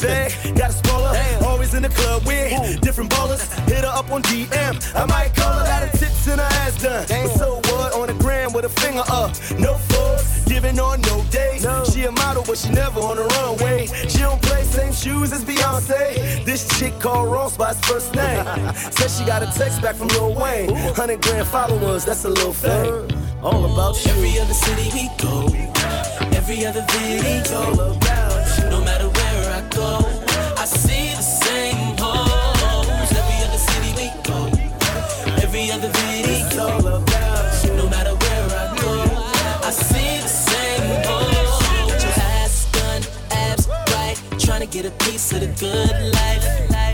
bag, 0.00 0.32
got 0.56 0.70
a 0.70 0.72
spoiler. 0.72 1.12
Always 1.46 1.74
in 1.74 1.82
the 1.82 1.88
club 1.88 2.24
with 2.26 2.80
different 2.80 3.10
ballers. 3.10 3.42
Hit 3.68 3.84
her 3.84 3.92
up 3.92 4.10
on 4.10 4.22
DM, 4.22 4.74
I 4.94 5.06
might 5.06 5.34
call 5.34 5.52
her, 5.52 5.64
got 5.64 5.82
her 5.88 5.98
tits 5.98 6.26
and 6.28 6.40
her 6.40 6.46
ass 6.46 6.82
done. 6.82 7.06
But 7.08 7.28
so 7.36 7.56
what? 7.72 7.92
On 7.94 8.06
the 8.06 8.14
gram 8.14 8.52
with 8.52 8.64
a 8.64 8.68
finger 8.68 9.02
up, 9.08 9.30
no 9.58 9.74
force, 9.74 10.44
giving 10.44 10.78
on 10.78 11.00
no 11.02 11.22
days. 11.30 11.66
She 11.92 12.04
a 12.04 12.12
model, 12.12 12.44
but 12.46 12.58
she 12.58 12.70
never 12.70 13.00
on 13.00 13.16
the 13.16 13.24
runway. 13.24 13.86
She 14.08 14.18
don't 14.18 14.40
play 14.42 14.62
same 14.64 14.92
shoes 14.92 15.32
as 15.32 15.44
Beyonce. 15.44 16.44
This 16.44 16.66
chick 16.78 16.98
called 17.00 17.30
Ross 17.32 17.56
by 17.56 17.68
his 17.68 17.80
first 17.84 18.14
name. 18.14 18.44
Said 18.74 19.10
she 19.10 19.24
got 19.24 19.42
a 19.42 19.46
text 19.58 19.82
back 19.82 19.96
from 19.96 20.08
Lil 20.08 20.34
Wayne. 20.34 20.72
100 20.72 21.22
grand 21.22 21.46
followers, 21.46 22.04
that's 22.04 22.24
a 22.24 22.28
little 22.28 22.52
thing. 22.52 22.92
All 23.42 23.64
about 23.72 23.94
you. 24.04 24.12
Every 24.12 24.38
other 24.40 24.54
city 24.54 24.90
we 24.94 25.08
go, 25.18 25.46
every 26.36 26.66
other 26.66 26.84
video's 26.90 27.52
all 27.52 27.80
about 27.80 28.58
you. 28.58 28.70
No 28.70 28.80
matter 28.84 29.08
where 29.08 29.14
I 29.14 29.17
go, 29.78 29.94
I 30.56 30.64
see 30.64 31.14
the 31.14 31.22
same 31.22 31.96
hoes. 32.02 33.10
Every 33.20 33.38
other 33.46 33.60
city 33.70 33.90
we 33.98 34.06
go, 34.28 34.38
every 35.44 35.70
other 35.70 35.90
video's 36.00 36.58
all 36.58 36.86
about 36.98 37.64
you. 37.64 37.72
No 37.76 37.86
matter 37.88 38.14
where 38.22 38.46
I 38.62 38.66
go, 38.82 38.92
I 39.68 39.70
see 39.70 40.12
the 40.26 40.32
same 40.50 40.86
hoes. 41.08 41.62
Got 41.90 42.02
your 42.06 42.16
ass 42.38 42.54
done, 42.76 43.02
abs 43.30 43.68
right, 43.94 44.18
trying 44.38 44.64
to 44.66 44.70
get 44.76 44.84
a 44.84 44.94
piece 45.06 45.32
of 45.32 45.40
the 45.40 45.50
good 45.62 45.96
life. 46.18 46.44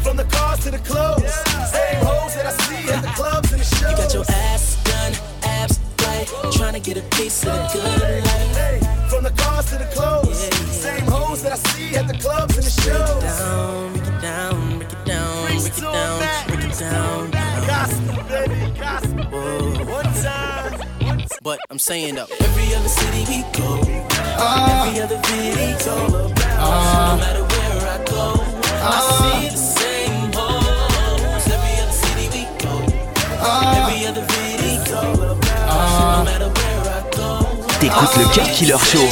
From 0.04 0.16
the 0.16 0.28
cars 0.36 0.60
to 0.64 0.70
the 0.70 0.82
clothes, 0.90 1.34
same 1.76 2.00
hoes 2.04 2.34
that 2.36 2.46
I 2.52 2.54
see 2.64 2.82
at 2.92 3.02
the 3.02 3.12
clubs 3.20 3.52
and 3.52 3.60
the 3.60 3.64
shows. 3.64 3.90
You 3.90 3.96
got 3.96 4.14
your 4.14 4.26
ass 4.28 4.76
done, 4.84 5.12
abs 5.42 5.80
right, 6.04 6.28
trying 6.52 6.74
to 6.74 6.80
get 6.80 6.96
a 6.98 7.06
piece 7.16 7.40
of 7.46 7.54
the 7.54 7.68
good 7.72 8.24
life. 8.28 9.10
From 9.10 9.22
the 9.24 9.34
cars 9.42 9.66
to 9.70 9.76
the 9.78 9.88
clothes, 9.96 10.38
same 10.84 11.06
hoes 11.06 11.42
that 11.42 11.52
I 11.52 11.56
see 11.56 11.94
at 11.96 12.06
the 12.08 12.18
clubs 12.18 12.53
shows. 12.84 13.22
Break 13.92 14.06
it 14.06 14.20
down, 14.20 14.78
break 14.78 14.92
it 14.92 15.04
down, 15.04 15.46
break 15.46 15.64
it 15.64 15.76
down, 15.80 16.48
break 16.48 16.64
it 16.64 16.78
down, 16.78 17.30
Gospel, 17.66 18.22
baby, 18.28 18.60
gospel. 18.78 19.24
One 19.88 20.10
time. 20.22 20.72
But 21.42 21.58
I'm 21.70 21.78
saying 21.78 22.14
though, 22.16 22.28
every 22.40 22.74
other 22.74 22.88
city 22.88 23.24
we 23.28 23.42
go, 23.58 23.80
every 23.80 25.00
other 25.00 25.18
video's 25.28 25.86
all 25.88 26.14
about. 26.14 27.12
No 27.12 27.24
matter 27.24 27.44
where 27.52 27.80
I 27.88 27.98
go, 28.04 28.26
I 28.80 28.98
see 29.16 29.48
the 29.48 29.56
same 29.56 30.32
hoes. 30.32 31.46
Every 31.56 31.74
other 31.82 31.96
city 32.04 32.26
we 32.34 32.42
go, 32.64 32.74
every 33.80 34.06
other 34.08 34.24
video's 34.34 34.92
all 34.92 35.20
about. 35.32 36.18
No 36.18 36.30
matter 36.30 36.50
where 36.58 36.82
I 36.96 37.00
go. 37.16 37.28
T'écoutes 37.80 38.16
le 38.16 38.24
Cut 38.34 38.48
Killer 38.54 38.78
Show. 38.78 39.06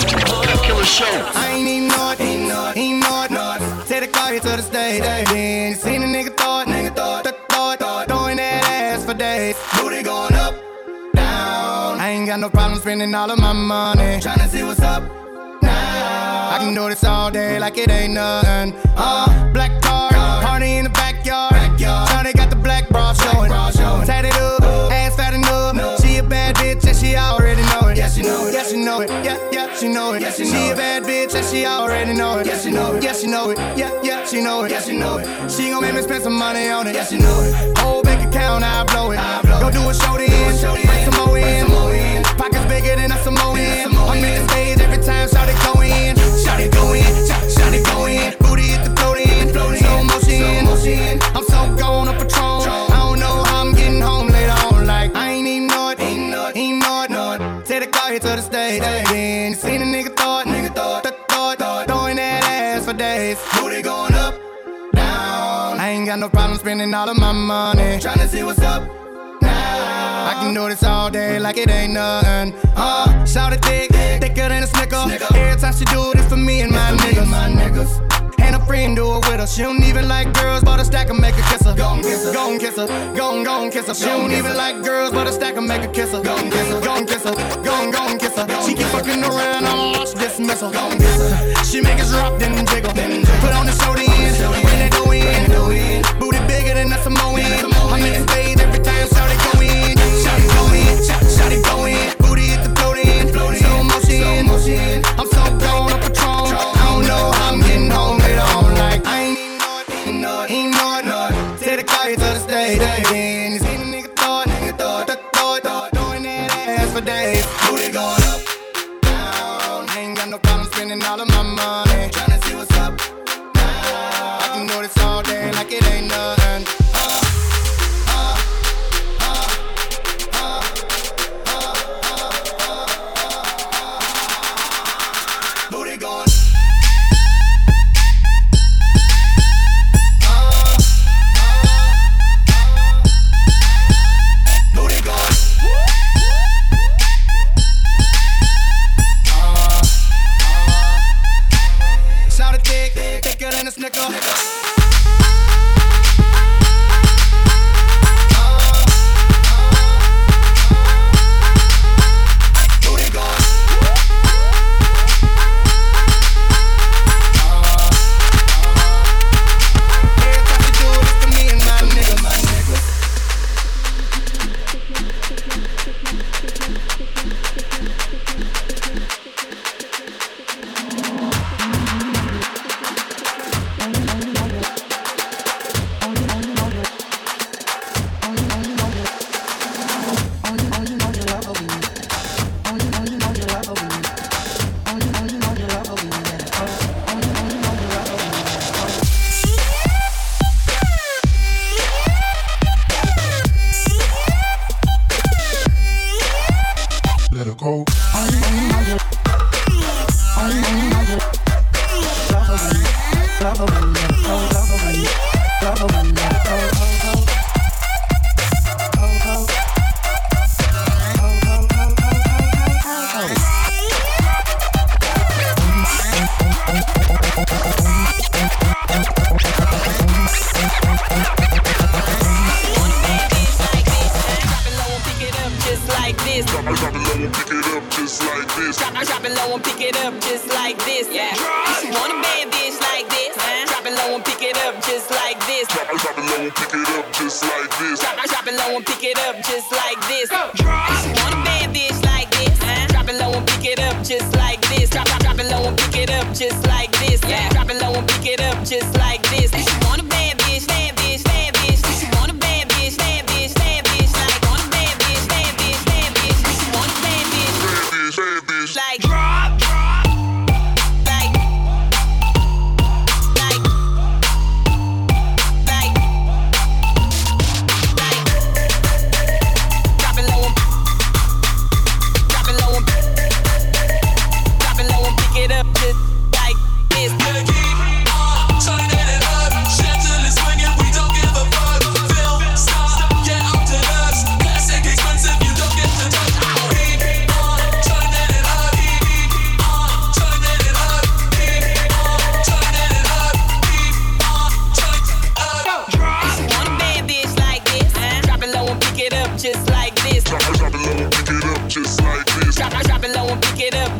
I 1.34 1.52
ain't 1.52 1.68
even 1.68 1.81
it. 4.36 4.42
Take 4.42 4.42
the 4.42 4.48
car 4.48 4.54
here 4.54 4.56
to 4.56 4.56
the 4.56 4.62
stage, 4.62 5.02
then 5.02 5.68
you 5.70 5.74
seen 5.74 6.02
a 6.02 6.06
nigga 6.06 6.36
thought, 6.36 6.66
nigga 6.66 6.94
thought, 6.94 7.24
th- 7.24 7.36
thought, 7.48 7.78
thought, 7.78 8.08
throwing 8.08 8.36
that 8.36 8.64
ass 8.64 9.04
for 9.04 9.14
days. 9.14 9.56
Booty 9.76 10.02
going 10.02 10.34
up, 10.34 10.54
down. 11.14 12.00
I 12.00 12.10
ain't 12.10 12.26
got 12.26 12.40
no 12.40 12.48
problem 12.50 12.80
spending 12.80 13.14
all 13.14 13.30
of 13.30 13.38
my 13.38 13.52
money. 13.52 14.20
Tryna 14.20 14.48
see 14.48 14.62
what's 14.62 14.80
up 14.80 15.02
now. 15.62 16.50
I 16.50 16.58
can 16.60 16.74
do 16.74 16.88
this 16.88 17.04
all 17.04 17.30
day 17.30 17.58
like 17.58 17.76
it 17.78 17.90
ain't 17.90 18.14
nothing. 18.14 18.74
Uh, 18.96 19.52
black 19.52 19.80
car, 19.82 20.10
party 20.42 20.76
in 20.76 20.84
the 20.84 20.90
backyard. 20.90 21.52
Shawty 21.78 22.34
got 22.34 22.50
the 22.50 22.56
black 22.56 22.88
bra 22.88 23.12
showing. 23.14 23.50
Tatted 24.06 24.34
up, 24.34 24.62
ass 24.92 25.16
fat 25.16 25.34
enough. 25.34 26.00
She 26.02 26.16
a 26.16 26.22
bad 26.22 26.56
bitch 26.56 26.86
and 26.86 26.96
she 26.96 27.16
already 27.16 27.62
know 27.62 27.88
it. 27.88 27.96
Yeah, 27.98 28.08
she 28.08 28.22
know 28.22 28.46
it. 28.46 28.54
Yeah, 28.54 28.62
she 28.64 28.76
know 28.76 29.00
it. 29.00 29.10
Yeah, 29.24 29.38
yeah, 29.52 29.61
she 29.82 29.88
know 29.88 30.12
it. 30.12 30.22
she 30.32 30.44
a 30.44 30.76
bad 30.76 31.02
bitch 31.02 31.34
and 31.34 31.44
she 31.44 31.66
already 31.66 32.12
know 32.14 32.38
it. 32.38 32.46
Yeah, 32.46 32.56
she 32.56 32.70
know 32.70 32.94
it. 32.94 33.02
Yeah, 33.02 33.12
she 33.12 33.26
know 33.26 33.50
it. 33.50 33.58
Yeah, 33.76 33.90
yeah, 34.02 34.24
she 34.24 34.40
know 34.40 34.62
it. 34.62 34.70
Yeah, 34.70 34.80
she 34.80 34.96
know 34.96 35.18
it. 35.18 35.50
She 35.50 35.70
gon' 35.70 35.82
make 35.82 35.94
me 35.94 36.02
spend 36.02 36.22
some 36.22 36.38
money 36.38 36.68
on 36.68 36.86
it. 36.86 36.94
Yeah, 36.94 37.04
she 37.04 37.18
know 37.18 37.42
it. 37.42 37.78
Whole 37.78 38.02
bank 38.02 38.22
account, 38.28 38.62
I 38.62 38.84
blow 38.84 39.10
it. 39.10 39.18
Go 39.60 39.70
do 39.72 39.82
a 39.90 39.94
show 39.94 40.16
then. 40.16 40.30
Bring 40.30 41.10
some 41.10 41.26
more 41.26 41.36
in. 41.36 42.22
Pockets 42.38 42.64
bigger 42.66 42.94
than 42.94 43.10
a 43.10 43.18
Samoan. 43.24 43.58
I'm 43.58 44.22
in 44.22 44.42
the 44.42 44.48
stage 44.50 44.78
every 44.78 45.02
time. 45.02 45.28
Shout 45.28 45.48
it 45.48 45.58
go 45.66 45.80
in. 45.80 46.14
Shout 46.44 46.60
it 46.60 46.72
go 46.72 46.92
in. 46.92 47.02
Shout 47.50 47.74
it 47.74 47.84
go 47.84 48.06
in. 48.06 48.36
Booty 48.38 48.62
hit 48.62 48.84
the 48.84 48.94
float 48.94 49.18
in. 49.18 49.48
Slow 49.52 50.04
motion. 50.04 50.71
Spending 66.62 66.94
all 66.94 67.08
of 67.08 67.18
my 67.18 67.32
money. 67.32 67.98
Tryna 67.98 68.28
see 68.28 68.44
what's 68.44 68.60
up. 68.60 68.82
Now. 69.42 70.30
I 70.30 70.34
can 70.40 70.54
do 70.54 70.68
this 70.68 70.84
all 70.84 71.10
day 71.10 71.40
like 71.40 71.56
it 71.56 71.68
ain't 71.68 71.92
nothing. 71.92 72.54
Uh, 72.76 73.24
shout 73.24 73.52
it 73.52 73.60
thick, 73.64 73.90
thicker 74.22 74.48
than 74.48 74.62
a 74.62 74.68
snicker. 74.68 75.02
Every 75.34 75.60
time 75.60 75.74
she 75.74 75.84
do 75.86 76.12
this 76.14 76.28
for 76.28 76.36
me 76.36 76.60
and 76.60 76.70
my 76.70 76.92
niggas. 77.02 77.28
My 77.28 77.48
niggas. 77.50 77.92
And 78.40 78.54
a 78.54 78.64
friend 78.64 78.94
do 78.94 79.10
it 79.16 79.26
with 79.28 79.40
her. 79.40 79.46
She 79.48 79.62
don't 79.62 79.82
even 79.82 80.06
like 80.06 80.32
girls, 80.34 80.62
but 80.62 80.78
a 80.78 80.84
stack 80.84 81.10
and 81.10 81.18
make 81.18 81.34
her 81.34 81.42
kiss 81.50 81.66
her. 81.66 81.74
Gon' 81.74 82.00
kiss 82.00 82.26
her, 82.26 82.32
gon' 82.32 82.60
kiss 82.60 82.76
her, 82.76 82.86
gon' 83.16 83.42
gon' 83.42 83.68
kiss 83.72 83.88
her. 83.88 83.94
She 83.94 84.04
don't 84.04 84.30
even 84.30 84.56
like 84.56 84.84
girls, 84.84 85.10
but 85.10 85.26
a 85.26 85.32
stack 85.32 85.56
and 85.56 85.66
make 85.66 85.82
her 85.82 85.92
kiss 85.92 86.12
her. 86.12 86.22
Gon' 86.22 86.48
kiss 86.48 86.68
her, 86.68 86.80
gon' 86.80 87.06
kiss 87.06 87.24
her, 87.24 87.34
gon' 87.64 87.90
gon' 87.90 88.18
kiss 88.20 88.36
her. 88.36 88.46
She 88.64 88.74
keep 88.74 88.86
fucking 88.94 89.24
around, 89.24 89.66
I'm 89.66 89.94
lost, 89.94 90.16
dismiss 90.16 90.60
her. 90.60 90.70
Gon' 90.70 90.96
kiss 90.96 91.18
her. 91.18 91.64
She 91.64 91.80
make 91.80 91.98
us 91.98 92.12
drop, 92.12 92.38
then 92.38 92.54
jiggle. 92.66 92.92
Put 93.42 93.52
on 93.52 93.66
the 93.66 93.72
show 93.72 93.94
then, 93.94 94.11
Booty 96.82 96.98
bigger 96.98 97.38
than 97.38 97.52
a 97.52 97.58
Samoan. 97.58 97.92
I'm 97.92 98.02
in 98.02 98.26
the 98.26 98.32
every 98.60 98.82
time, 98.82 99.08
shout 99.08 99.31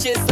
bitches 0.03 0.31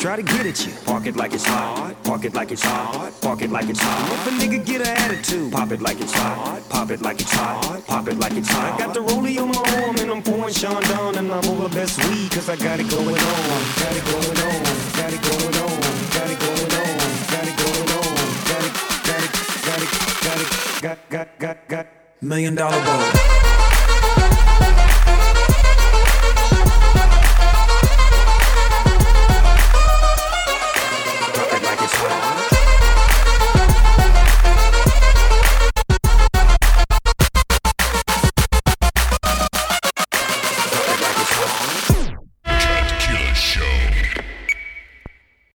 try 0.00 0.16
to 0.16 0.22
get 0.22 0.46
at 0.46 0.66
you. 0.66 0.72
Park 0.86 1.06
it 1.06 1.14
like 1.14 1.34
it's 1.34 1.44
hot, 1.44 1.94
park 2.04 2.24
it 2.24 2.32
like 2.32 2.50
it's 2.50 2.62
hot, 2.62 3.12
park 3.20 3.42
it 3.42 3.50
like 3.50 3.68
it's 3.68 3.80
hot. 3.80 4.26
If 4.26 4.26
a 4.28 4.30
nigga 4.30 4.64
get 4.64 4.80
an 4.80 4.96
attitude, 4.96 5.52
pop 5.52 5.70
it 5.72 5.82
like 5.82 6.00
it's 6.00 6.14
hot, 6.14 6.62
pop 6.70 6.90
it 6.90 7.02
like 7.02 7.20
it's 7.20 7.30
hot, 7.30 7.86
pop 7.86 8.08
it 8.08 8.18
like 8.18 8.32
it's 8.32 8.48
hot. 8.48 8.80
I 8.80 8.86
got 8.86 8.94
the 8.94 9.00
rollie 9.00 9.38
on 9.38 9.48
my 9.48 9.82
arm 9.82 9.96
and 9.98 10.10
I'm 10.10 10.22
pouring 10.22 10.54
Chandon 10.54 11.18
and 11.18 11.30
I'm 11.30 11.44
over 11.50 11.68
best 11.68 11.98
weed 12.08 12.30
cause 12.30 12.48
I 12.48 12.56
got 12.56 12.80
it 12.80 12.88
going 12.88 13.08
on, 13.08 13.14
got 13.14 13.94
it 13.94 14.04
going 14.08 14.40
on, 14.48 14.62
got 14.96 15.12
it 15.12 15.20
going 15.20 15.56
on, 15.60 15.80
got 16.16 16.30
it 16.32 16.40
going 16.40 16.72
on, 16.80 16.96
got 17.28 17.44
it 17.44 17.56
going 17.60 17.90
on, 18.00 18.16
got 18.48 18.64
it, 18.64 18.74
got 19.04 19.20
it, 19.20 19.32
got 19.68 19.80
it, 19.84 19.90
got 20.24 20.40
it, 20.40 20.80
got 20.80 21.10
got 21.10 21.38
got 21.38 21.68
got 21.68 21.86
million 22.22 22.54
dollar 22.54 22.82
ball. 22.84 23.19